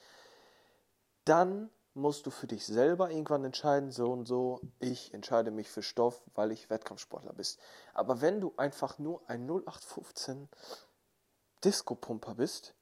[1.26, 5.84] dann musst du für dich selber irgendwann entscheiden, so und so, ich entscheide mich für
[5.84, 7.60] Stoff, weil ich Wettkampfsportler bist.
[7.94, 10.50] Aber wenn du einfach nur ein 0815
[11.64, 12.74] Disco-Pumper bist,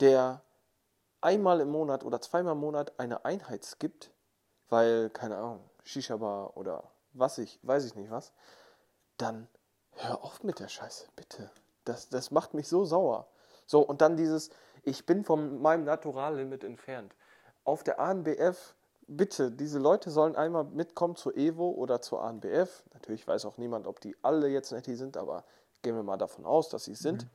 [0.00, 0.42] der
[1.20, 4.10] einmal im Monat oder zweimal im Monat eine Einheit gibt,
[4.68, 8.32] weil, keine Ahnung, Shisha-Bar oder was ich, weiß ich nicht was,
[9.16, 9.48] dann
[9.92, 11.50] hör auf mit der Scheiße, bitte.
[11.84, 13.28] Das, das macht mich so sauer.
[13.66, 14.50] So, und dann dieses,
[14.82, 17.14] ich bin von meinem Naturallimit entfernt.
[17.64, 18.74] Auf der ANBF,
[19.06, 22.84] bitte, diese Leute sollen einmal mitkommen zur Evo oder zur ANBF.
[22.92, 25.44] Natürlich weiß auch niemand, ob die alle jetzt netty sind, aber
[25.82, 27.24] gehen wir mal davon aus, dass sie es sind.
[27.24, 27.30] Mhm.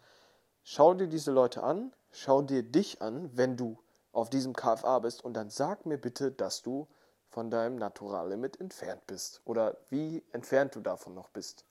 [0.63, 3.79] Schau dir diese Leute an, schau dir dich an, wenn du
[4.11, 6.87] auf diesem KFA bist und dann sag mir bitte, dass du
[7.29, 11.65] von deinem Naturallimit entfernt bist oder wie entfernt du davon noch bist.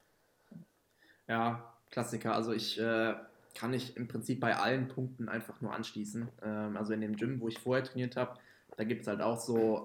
[1.27, 2.35] Ja, Klassiker.
[2.35, 3.15] Also ich äh,
[3.55, 6.29] kann ich im Prinzip bei allen Punkten einfach nur anschließen.
[6.43, 8.39] Ähm, also in dem Gym, wo ich vorher trainiert habe,
[8.77, 9.85] da gibt es halt auch so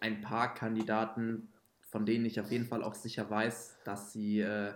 [0.00, 1.48] ein paar Kandidaten,
[1.90, 4.72] von denen ich auf jeden Fall auch sicher weiß, dass sie äh,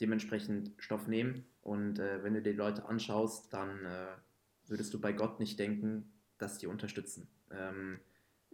[0.00, 1.44] dementsprechend Stoff nehmen.
[1.62, 4.06] Und äh, wenn du die Leute anschaust, dann äh,
[4.68, 7.28] würdest du bei Gott nicht denken, dass die unterstützen.
[7.50, 7.98] Ähm,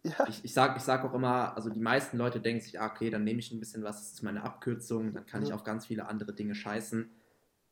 [0.02, 0.26] ja.
[0.28, 3.10] Ich, ich sage ich sag auch immer, also die meisten Leute denken sich, ah, okay,
[3.10, 5.46] dann nehme ich ein bisschen was, das ist meine Abkürzung, dann kann mhm.
[5.46, 7.10] ich auf ganz viele andere Dinge scheißen.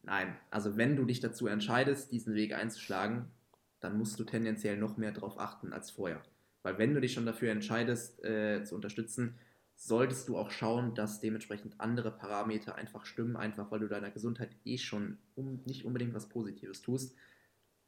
[0.03, 3.31] Nein, also wenn du dich dazu entscheidest, diesen Weg einzuschlagen,
[3.81, 6.23] dann musst du tendenziell noch mehr darauf achten als vorher.
[6.63, 9.39] Weil wenn du dich schon dafür entscheidest, äh, zu unterstützen,
[9.77, 14.55] solltest du auch schauen, dass dementsprechend andere Parameter einfach stimmen, einfach weil du deiner Gesundheit
[14.65, 17.17] eh schon um, nicht unbedingt was Positives tust.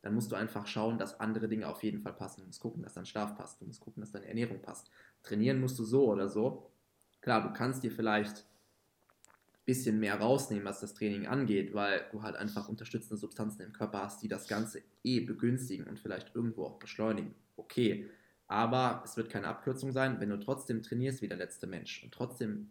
[0.02, 2.40] Dann musst du einfach schauen, dass andere Dinge auf jeden Fall passen.
[2.40, 3.60] Du musst gucken, dass dein Schlaf passt.
[3.60, 4.90] Du musst gucken, dass deine Ernährung passt.
[5.22, 6.70] Trainieren musst du so oder so.
[7.22, 8.44] Klar, du kannst dir vielleicht
[9.64, 14.04] bisschen mehr rausnehmen, was das Training angeht, weil du halt einfach unterstützende Substanzen im Körper
[14.04, 17.34] hast, die das Ganze eh begünstigen und vielleicht irgendwo auch beschleunigen.
[17.56, 18.10] Okay,
[18.46, 22.12] aber es wird keine Abkürzung sein, wenn du trotzdem trainierst wie der letzte Mensch und
[22.12, 22.70] trotzdem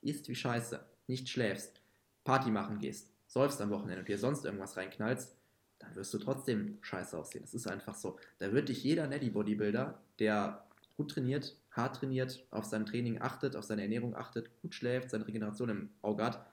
[0.00, 1.80] isst wie Scheiße, nicht schläfst,
[2.24, 5.36] Party machen gehst, säufst am Wochenende und dir sonst irgendwas reinknallst,
[5.78, 7.42] dann wirst du trotzdem scheiße aussehen.
[7.42, 8.18] Das ist einfach so.
[8.38, 10.64] Da wird dich jeder Netty Bodybuilder, der
[10.96, 15.26] gut trainiert, hart trainiert, auf sein Training achtet, auf seine Ernährung achtet, gut schläft, seine
[15.26, 16.46] Regeneration im Auge hat,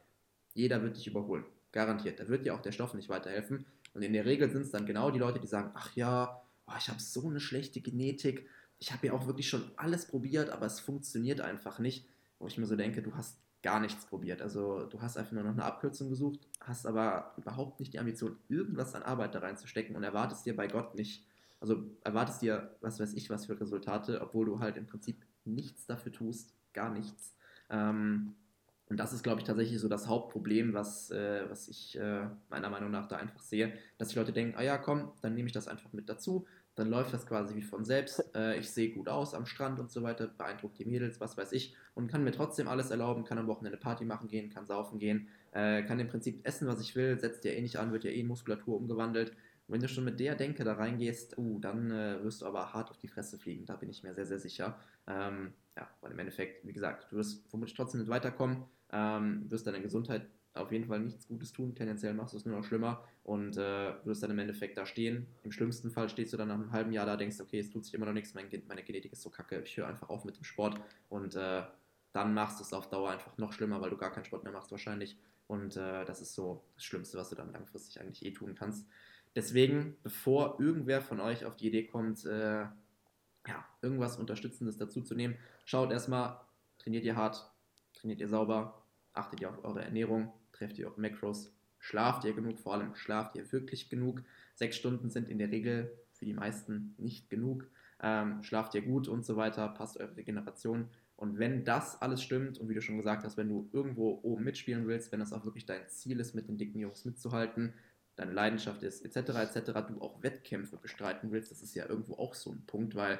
[0.53, 1.45] jeder wird dich überholen.
[1.71, 2.19] Garantiert.
[2.19, 3.65] Da wird dir auch der Stoff nicht weiterhelfen.
[3.93, 6.73] Und in der Regel sind es dann genau die Leute, die sagen, ach ja, oh,
[6.77, 8.47] ich habe so eine schlechte Genetik,
[8.79, 12.07] ich habe ja auch wirklich schon alles probiert, aber es funktioniert einfach nicht.
[12.39, 14.41] Wo ich mir so denke, du hast gar nichts probiert.
[14.41, 18.37] Also du hast einfach nur noch eine Abkürzung gesucht, hast aber überhaupt nicht die Ambition,
[18.47, 21.25] irgendwas an Arbeit da reinzustecken und erwartest dir bei Gott nicht
[21.59, 25.85] also erwartest dir, was weiß ich, was für Resultate, obwohl du halt im Prinzip nichts
[25.85, 27.35] dafür tust, gar nichts.
[27.69, 28.35] Ähm,
[28.89, 32.69] und das ist, glaube ich, tatsächlich so das Hauptproblem, was, äh, was ich äh, meiner
[32.69, 35.53] Meinung nach da einfach sehe, dass die Leute denken, ah ja, komm, dann nehme ich
[35.53, 38.23] das einfach mit dazu, dann läuft das quasi wie von selbst.
[38.35, 41.51] Äh, ich sehe gut aus am Strand und so weiter, beeindruckt die Mädels, was weiß
[41.51, 44.99] ich, und kann mir trotzdem alles erlauben, kann am Wochenende Party machen gehen, kann saufen
[44.99, 48.03] gehen, äh, kann im Prinzip essen, was ich will, setzt ja eh nicht an, wird
[48.03, 49.33] ja eh in Muskulatur umgewandelt
[49.69, 52.73] und wenn du schon mit der Denke da reingehst, uh, dann äh, wirst du aber
[52.73, 53.67] hart auf die Fresse fliegen.
[53.67, 54.79] Da bin ich mir sehr, sehr sicher.
[55.05, 59.67] Ähm, ja, weil im Endeffekt, wie gesagt, du wirst vermutlich trotzdem nicht weiterkommen, ähm, wirst
[59.67, 61.75] deiner Gesundheit auf jeden Fall nichts Gutes tun.
[61.75, 65.27] Tendenziell machst du es nur noch schlimmer und äh, wirst dann im Endeffekt da stehen.
[65.43, 67.85] Im schlimmsten Fall stehst du dann nach einem halben Jahr da, denkst, okay, es tut
[67.85, 70.35] sich immer noch nichts, mein, meine Genetik ist so kacke, ich höre einfach auf mit
[70.35, 71.61] dem Sport und äh,
[72.11, 74.51] dann machst du es auf Dauer einfach noch schlimmer, weil du gar keinen Sport mehr
[74.51, 75.15] machst wahrscheinlich.
[75.45, 78.87] Und äh, das ist so das Schlimmste, was du dann langfristig eigentlich eh tun kannst.
[79.35, 82.65] Deswegen, bevor irgendwer von euch auf die Idee kommt, äh,
[83.47, 86.39] ja, irgendwas Unterstützendes dazu zu nehmen, schaut erstmal,
[86.77, 87.51] trainiert ihr hart,
[87.93, 92.59] trainiert ihr sauber, achtet ihr auf eure Ernährung, trefft ihr eure Macros, schlaft ihr genug,
[92.59, 94.23] vor allem schlaft ihr wirklich genug.
[94.55, 97.69] Sechs Stunden sind in der Regel für die meisten nicht genug.
[98.01, 100.89] Ähm, schlaft ihr gut und so weiter, passt eure Regeneration.
[101.15, 104.45] Und wenn das alles stimmt und wie du schon gesagt hast, wenn du irgendwo oben
[104.45, 107.73] mitspielen willst, wenn das auch wirklich dein Ziel ist, mit den dicken Jungs mitzuhalten,
[108.19, 112.35] deine Leidenschaft ist, etc., etc., du auch Wettkämpfe bestreiten willst, das ist ja irgendwo auch
[112.35, 113.19] so ein Punkt, weil,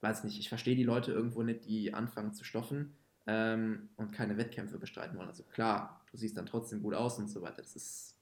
[0.00, 2.94] weiß nicht, ich verstehe die Leute irgendwo nicht, die anfangen zu stoffen
[3.26, 5.28] ähm, und keine Wettkämpfe bestreiten wollen.
[5.28, 8.16] Also klar, du siehst dann trotzdem gut aus und so weiter, das ist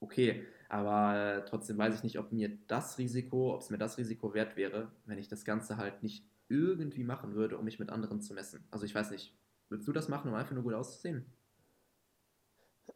[0.00, 4.34] okay, aber trotzdem weiß ich nicht, ob mir das Risiko, ob es mir das Risiko
[4.34, 8.20] wert wäre, wenn ich das Ganze halt nicht irgendwie machen würde, um mich mit anderen
[8.20, 8.64] zu messen.
[8.70, 9.34] Also ich weiß nicht,
[9.68, 11.24] würdest du das machen, um einfach nur gut auszusehen?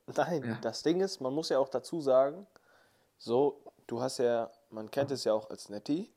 [0.07, 0.59] Nein, ja.
[0.61, 2.47] das Ding ist, man muss ja auch dazu sagen,
[3.19, 6.13] so, du hast ja, man kennt es ja auch als Netty,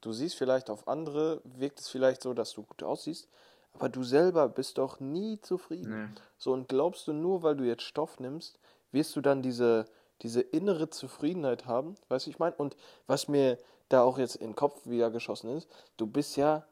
[0.00, 3.28] du siehst vielleicht auf andere, wirkt es vielleicht so, dass du gut aussiehst,
[3.72, 6.12] aber du selber bist doch nie zufrieden.
[6.14, 6.20] Nee.
[6.38, 8.58] So, und glaubst du nur, weil du jetzt Stoff nimmst,
[8.92, 9.86] wirst du dann diese,
[10.22, 12.54] diese innere Zufriedenheit haben, weißt du, ich meine?
[12.56, 13.58] Und was mir
[13.88, 16.66] da auch jetzt in den Kopf wieder geschossen ist, du bist ja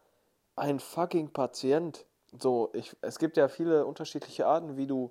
[0.56, 2.06] ein fucking Patient.
[2.38, 5.10] So, ich, es gibt ja viele unterschiedliche Arten, wie du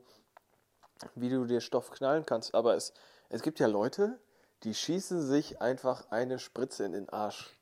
[1.16, 2.54] wie du dir Stoff knallen kannst.
[2.54, 2.94] Aber es,
[3.30, 4.20] es gibt ja Leute,
[4.64, 7.58] die schießen sich einfach eine Spritze in den Arsch.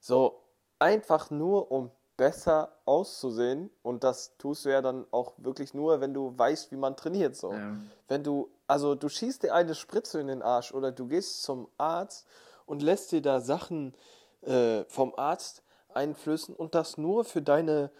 [0.00, 0.42] So,
[0.78, 6.14] einfach nur um besser auszusehen und das tust du ja dann auch wirklich nur, wenn
[6.14, 7.52] du weißt, wie man trainiert so.
[7.52, 7.76] Ja.
[8.08, 11.68] Wenn du also du schießt dir eine Spritze in den Arsch oder du gehst zum
[11.78, 12.26] Arzt
[12.66, 13.94] und lässt dir da Sachen
[14.42, 15.62] äh, vom Arzt
[15.94, 17.90] einflößen und das nur für deine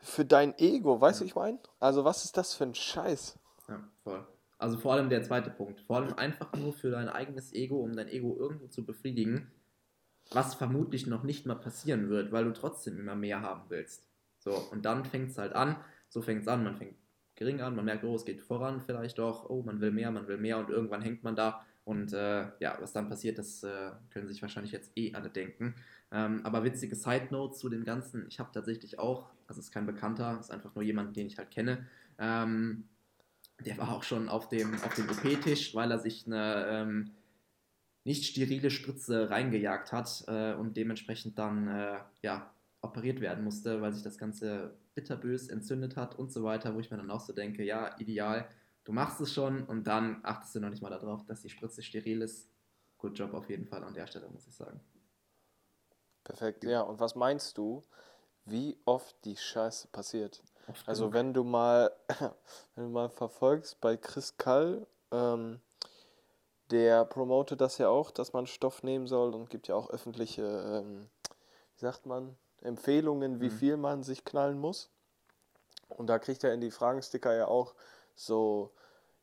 [0.00, 1.58] für dein Ego, weißt du, ich meine?
[1.80, 3.34] Also was ist das für ein Scheiß?
[3.68, 4.26] Ja, voll.
[4.58, 5.80] Also vor allem der zweite Punkt.
[5.82, 9.50] Vor allem einfach nur für dein eigenes Ego, um dein Ego irgendwo zu befriedigen,
[10.30, 14.04] was vermutlich noch nicht mal passieren wird, weil du trotzdem immer mehr haben willst.
[14.38, 15.76] So, und dann fängt es halt an,
[16.08, 16.96] so fängt es an, man fängt
[17.36, 20.26] gering an, man merkt, oh, es geht voran vielleicht doch, oh, man will mehr, man
[20.26, 23.92] will mehr und irgendwann hängt man da und äh, ja, was dann passiert, das äh,
[24.10, 25.74] können sich wahrscheinlich jetzt eh alle denken.
[26.10, 29.86] Ähm, aber witzige Side Note zu dem Ganzen, ich habe tatsächlich auch, also ist kein
[29.86, 31.86] Bekannter, ist einfach nur jemand, den ich halt kenne,
[32.18, 32.84] ähm,
[33.64, 37.10] der war auch schon auf dem, auf dem OP-Tisch, weil er sich eine ähm,
[38.04, 43.92] nicht sterile Spritze reingejagt hat äh, und dementsprechend dann äh, ja, operiert werden musste, weil
[43.92, 47.32] sich das Ganze bitterbös entzündet hat und so weiter, wo ich mir dann auch so
[47.32, 48.48] denke, ja, ideal,
[48.84, 51.82] du machst es schon und dann achtest du noch nicht mal darauf, dass die Spritze
[51.82, 52.48] steril ist.
[52.98, 54.80] Good Job auf jeden Fall an der Stelle, muss ich sagen.
[56.24, 56.80] Perfekt, ja.
[56.80, 57.82] Und was meinst du,
[58.44, 60.42] wie oft die Scheiße passiert?
[60.68, 61.14] Oft Also genug.
[61.14, 61.92] wenn du mal,
[62.74, 65.60] wenn du mal verfolgst bei Chris Kall, ähm,
[66.70, 70.42] der promotet das ja auch, dass man Stoff nehmen soll und gibt ja auch öffentliche,
[70.42, 71.08] ähm,
[71.76, 73.52] wie sagt man, Empfehlungen, wie Mhm.
[73.52, 74.90] viel man sich knallen muss.
[75.88, 77.74] Und da kriegt er in die Fragensticker ja auch
[78.14, 78.70] so,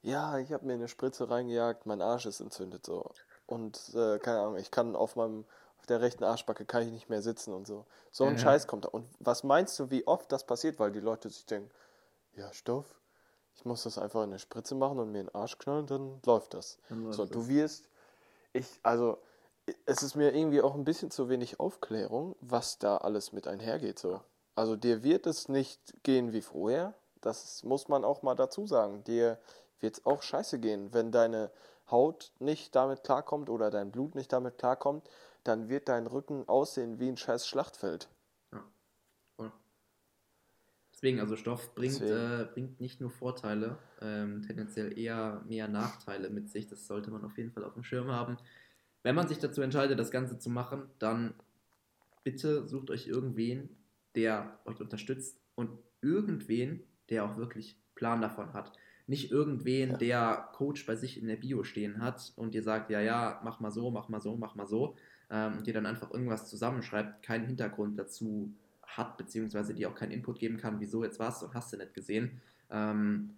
[0.02, 3.12] ja, ich habe mir eine Spritze reingejagt, mein Arsch ist entzündet so.
[3.46, 5.46] Und äh, keine Ahnung, ich kann auf meinem,
[5.86, 7.86] auf der rechten Arschbacke kann ich nicht mehr sitzen und so.
[8.10, 8.42] So ein Ja.
[8.42, 8.90] Scheiß kommt da.
[8.90, 10.80] Und was meinst du, wie oft das passiert?
[10.80, 11.70] Weil die Leute sich denken,
[12.34, 13.00] ja, Stoff,
[13.54, 16.20] ich muss das einfach in eine Spritze machen und mir in den Arsch knallen, dann
[16.26, 16.80] läuft das.
[16.90, 17.30] Dann läuft So, es.
[17.30, 17.88] du wirst,
[18.52, 19.20] ich, also,
[19.86, 24.00] es ist mir irgendwie auch ein bisschen zu wenig Aufklärung, was da alles mit einhergeht,
[24.00, 24.22] so.
[24.56, 29.04] Also, dir wird es nicht gehen wie vorher, das muss man auch mal dazu sagen.
[29.04, 29.38] Dir
[29.80, 31.52] wird es auch scheiße gehen, wenn deine
[31.92, 35.08] Haut nicht damit klarkommt oder dein Blut nicht damit klarkommt,
[35.46, 38.10] dann wird dein Rücken aussehen wie ein scheiß Schlachtfeld.
[39.36, 39.52] Voll.
[40.94, 46.50] Deswegen, also Stoff bringt, äh, bringt nicht nur Vorteile, ähm, tendenziell eher mehr Nachteile mit
[46.50, 46.68] sich.
[46.68, 48.38] Das sollte man auf jeden Fall auf dem Schirm haben.
[49.04, 51.36] Wenn man sich dazu entscheidet, das Ganze zu machen, dann
[52.24, 53.70] bitte sucht euch irgendwen,
[54.16, 58.72] der euch unterstützt und irgendwen, der auch wirklich Plan davon hat.
[59.06, 59.98] Nicht irgendwen, Ja.
[59.98, 63.60] der Coach bei sich in der Bio stehen hat und dir sagt, ja, ja, mach
[63.60, 64.96] mal so, mach mal so, mach mal so,
[65.30, 68.54] ähm, dir dann einfach irgendwas zusammenschreibt, keinen Hintergrund dazu
[68.84, 71.94] hat, beziehungsweise dir auch keinen Input geben kann, wieso jetzt was und hast du nicht
[71.94, 72.42] gesehen.
[72.70, 73.32] Ähm,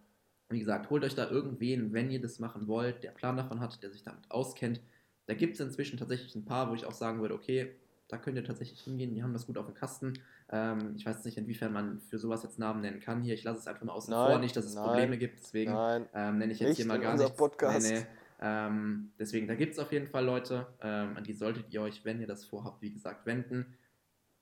[0.50, 3.82] wie gesagt, holt euch da irgendwen, wenn ihr das machen wollt, der Plan davon hat,
[3.84, 4.82] der sich damit auskennt.
[5.26, 7.76] Da gibt es inzwischen tatsächlich ein paar, wo ich auch sagen würde, okay,
[8.08, 10.14] da könnt ihr tatsächlich hingehen, die haben das gut auf dem Kasten.
[10.50, 13.34] Ähm, ich weiß nicht, inwiefern man für sowas jetzt Namen nennen kann hier.
[13.34, 15.76] Ich lasse es einfach mal außen Nein, vor, nicht, dass es nein, Probleme gibt, deswegen
[16.14, 17.36] ähm, nenne ich jetzt hier mal gar nichts.
[17.36, 17.86] Podcast.
[17.86, 18.06] Nee, nee.
[18.40, 22.06] Ähm, deswegen, da gibt es auf jeden Fall Leute, ähm, an die solltet ihr euch,
[22.06, 23.78] wenn ihr das vorhabt, wie gesagt, wenden.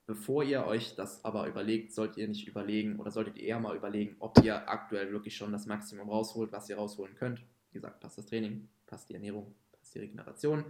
[0.06, 3.74] Bevor ihr euch das aber überlegt, solltet ihr nicht überlegen oder solltet ihr eher mal
[3.74, 7.40] überlegen, ob ihr aktuell wirklich schon das Maximum rausholt, was ihr rausholen könnt.
[7.70, 10.64] Wie gesagt, passt das Training, passt die Ernährung, passt die Regeneration.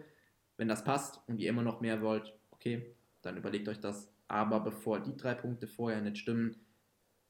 [0.56, 4.10] Wenn das passt und ihr immer noch mehr wollt, okay, dann überlegt euch das.
[4.28, 6.56] Aber bevor die drei Punkte vorher nicht stimmen,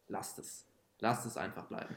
[0.07, 0.67] lasst es.
[1.01, 1.97] Lasst es einfach bleiben.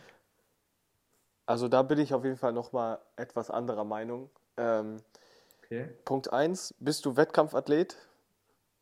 [1.50, 4.30] Also da bin ich auf jeden Fall nochmal etwas anderer Meinung.
[4.58, 4.98] Ähm,
[5.70, 5.88] Okay.
[6.04, 7.96] Punkt 1, bist du Wettkampfathlet?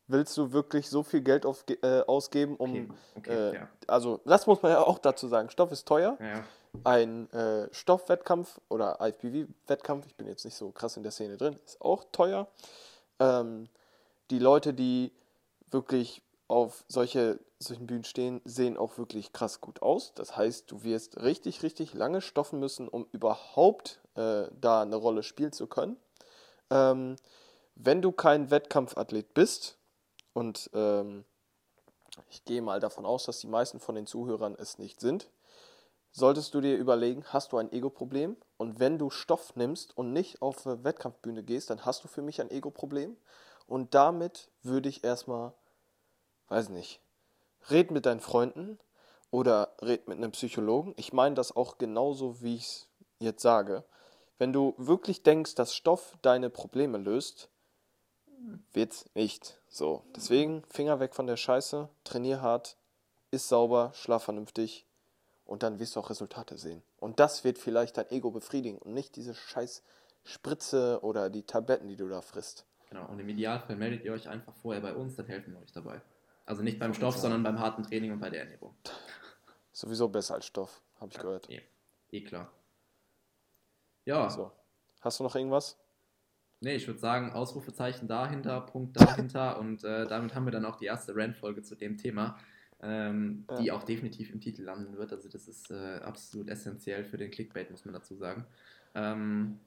[0.06, 2.70] Willst du wirklich so viel Geld auf, äh, ausgeben, um.
[2.70, 3.68] Okay, okay, äh, ja.
[3.86, 5.50] Also, das muss man ja auch dazu sagen.
[5.50, 6.16] Stoff ist teuer.
[6.18, 6.44] Ja.
[6.84, 11.56] Ein äh, Stoffwettkampf oder IFBB-Wettkampf, ich bin jetzt nicht so krass in der Szene drin,
[11.66, 12.48] ist auch teuer.
[13.18, 13.68] Ähm,
[14.30, 15.12] die Leute, die
[15.70, 20.12] wirklich auf solche, solchen Bühnen stehen, sehen auch wirklich krass gut aus.
[20.14, 25.22] Das heißt, du wirst richtig, richtig lange stoffen müssen, um überhaupt äh, da eine Rolle
[25.22, 25.96] spielen zu können.
[26.70, 27.16] Ähm,
[27.74, 29.78] wenn du kein Wettkampfathlet bist,
[30.32, 31.24] und ähm,
[32.30, 35.30] ich gehe mal davon aus, dass die meisten von den Zuhörern es nicht sind,
[36.12, 38.36] solltest du dir überlegen, hast du ein Ego-Problem?
[38.56, 42.22] Und wenn du Stoff nimmst und nicht auf eine Wettkampfbühne gehst, dann hast du für
[42.22, 43.16] mich ein Ego-Problem.
[43.66, 45.52] Und damit würde ich erstmal,
[46.48, 47.00] weiß nicht,
[47.70, 48.78] red mit deinen Freunden
[49.30, 50.94] oder red mit einem Psychologen.
[50.96, 52.88] Ich meine das auch genauso, wie ich es
[53.18, 53.84] jetzt sage.
[54.38, 57.50] Wenn du wirklich denkst, dass Stoff deine Probleme löst,
[58.72, 59.60] wird's nicht.
[59.68, 62.76] So, deswegen Finger weg von der Scheiße, trainier hart,
[63.30, 64.86] iss sauber, schlaf vernünftig
[65.44, 66.82] und dann wirst du auch Resultate sehen.
[67.00, 69.82] Und das wird vielleicht dein Ego befriedigen und nicht diese scheiß
[70.24, 72.64] Spritze oder die Tabletten, die du da frisst.
[72.90, 75.72] Genau, und im Idealfall meldet ihr euch einfach vorher bei uns, dann helfen wir euch
[75.72, 76.00] dabei.
[76.48, 78.74] Also nicht beim Stoff, sondern beim harten Training und bei der Ernährung.
[79.70, 81.50] Sowieso besser als Stoff, habe ich ja, gehört.
[81.50, 81.60] Eh,
[82.10, 82.50] eh klar.
[84.06, 84.30] Ja.
[84.30, 84.50] So.
[85.02, 85.78] Hast du noch irgendwas?
[86.60, 90.76] Nee, ich würde sagen, Ausrufezeichen dahinter, Punkt dahinter und äh, damit haben wir dann auch
[90.76, 92.38] die erste Rand-Folge zu dem Thema,
[92.80, 93.56] ähm, ja.
[93.58, 95.12] die auch definitiv im Titel landen wird.
[95.12, 98.46] Also das ist äh, absolut essentiell für den Clickbait, muss man dazu sagen.
[98.94, 99.60] Ähm,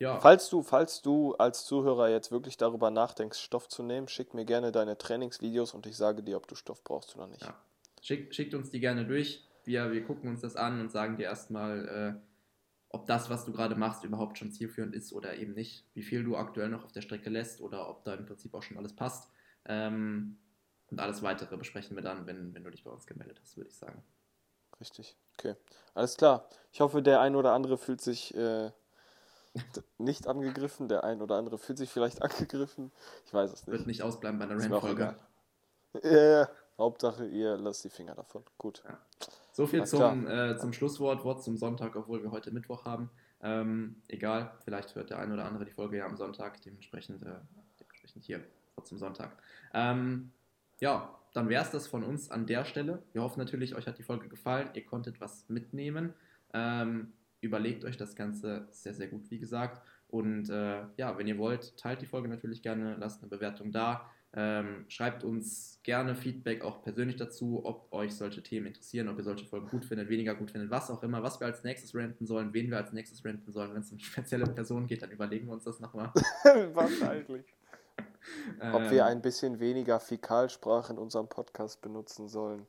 [0.00, 0.18] ja.
[0.18, 4.46] Falls du, falls du als Zuhörer jetzt wirklich darüber nachdenkst, Stoff zu nehmen, schick mir
[4.46, 7.42] gerne deine Trainingsvideos und ich sage dir, ob du Stoff brauchst oder nicht.
[7.42, 7.54] Ja.
[8.00, 9.46] Schick, schickt uns die gerne durch.
[9.64, 12.26] Wir, wir gucken uns das an und sagen dir erstmal, äh,
[12.88, 15.84] ob das, was du gerade machst, überhaupt schon zielführend ist oder eben nicht.
[15.92, 18.62] Wie viel du aktuell noch auf der Strecke lässt oder ob da im Prinzip auch
[18.62, 19.30] schon alles passt.
[19.66, 20.38] Ähm,
[20.90, 23.68] und alles weitere besprechen wir dann, wenn, wenn du dich bei uns gemeldet hast, würde
[23.68, 24.02] ich sagen.
[24.80, 25.56] Richtig, okay.
[25.92, 26.48] Alles klar.
[26.72, 28.70] Ich hoffe, der ein oder andere fühlt sich äh,
[29.98, 32.92] nicht angegriffen, der ein oder andere fühlt sich vielleicht angegriffen.
[33.26, 33.78] Ich weiß es nicht.
[33.78, 35.16] Wird nicht ausbleiben bei einer Randfolge.
[36.02, 36.48] Ja.
[36.78, 38.42] Hauptsache, ihr lasst die Finger davon.
[38.56, 38.82] Gut.
[38.88, 38.98] Ja.
[39.52, 43.10] So viel zum, äh, zum Schlusswort, Wort zum Sonntag, obwohl wir heute Mittwoch haben.
[43.42, 47.34] Ähm, egal, vielleicht hört der ein oder andere die Folge ja am Sonntag, dementsprechend, äh,
[47.78, 48.42] dementsprechend hier,
[48.76, 49.36] Wort zum Sonntag.
[49.74, 50.30] Ähm,
[50.78, 53.02] ja, dann wäre es das von uns an der Stelle.
[53.12, 56.14] Wir hoffen natürlich, euch hat die Folge gefallen, ihr konntet was mitnehmen.
[56.54, 59.82] Ähm, überlegt euch das Ganze sehr, sehr gut, wie gesagt.
[60.08, 64.10] Und äh, ja, wenn ihr wollt, teilt die Folge natürlich gerne, lasst eine Bewertung da.
[64.32, 69.24] Ähm, schreibt uns gerne Feedback auch persönlich dazu, ob euch solche Themen interessieren, ob ihr
[69.24, 72.26] solche Folgen gut findet, weniger gut findet, was auch immer, was wir als nächstes renten
[72.26, 73.74] sollen, wen wir als nächstes renten sollen.
[73.74, 76.12] Wenn es um spezielle Personen geht, dann überlegen wir uns das nochmal.
[76.74, 77.44] Wahrscheinlich.
[78.72, 79.06] ob wir ähm.
[79.06, 82.66] ein bisschen weniger Fäkalsprache in unserem Podcast benutzen sollen.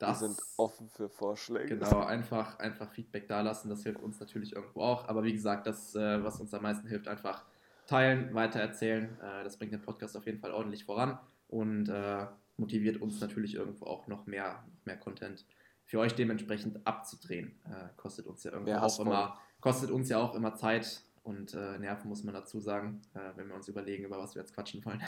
[0.00, 1.76] Das, wir sind offen für Vorschläge.
[1.76, 5.06] Genau, einfach, einfach Feedback dalassen, das hilft uns natürlich irgendwo auch.
[5.08, 7.44] Aber wie gesagt, das, äh, was uns am meisten hilft, einfach
[7.86, 9.18] teilen, weitererzählen.
[9.20, 12.26] Äh, das bringt den Podcast auf jeden Fall ordentlich voran und äh,
[12.56, 15.44] motiviert uns natürlich irgendwo auch noch mehr, noch mehr Content
[15.84, 17.58] für euch dementsprechend abzudrehen.
[17.96, 22.22] Kostet uns ja irgendwo auch immer, kostet uns ja auch immer Zeit und Nerven, muss
[22.22, 23.02] man dazu sagen,
[23.34, 25.02] wenn wir uns überlegen, über was wir jetzt quatschen wollen.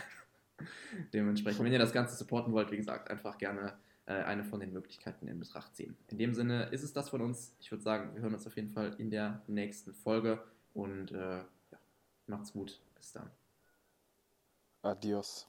[1.12, 3.74] dementsprechend, wenn ihr das Ganze supporten wollt, wie gesagt, einfach gerne
[4.06, 5.96] eine von den Möglichkeiten in Betracht ziehen.
[6.08, 7.54] In dem Sinne ist es das von uns.
[7.60, 10.42] Ich würde sagen, wir hören uns auf jeden Fall in der nächsten Folge
[10.74, 11.12] und
[12.26, 12.80] Macht's gut.
[12.94, 13.30] Bis dann.
[14.82, 15.46] Adios.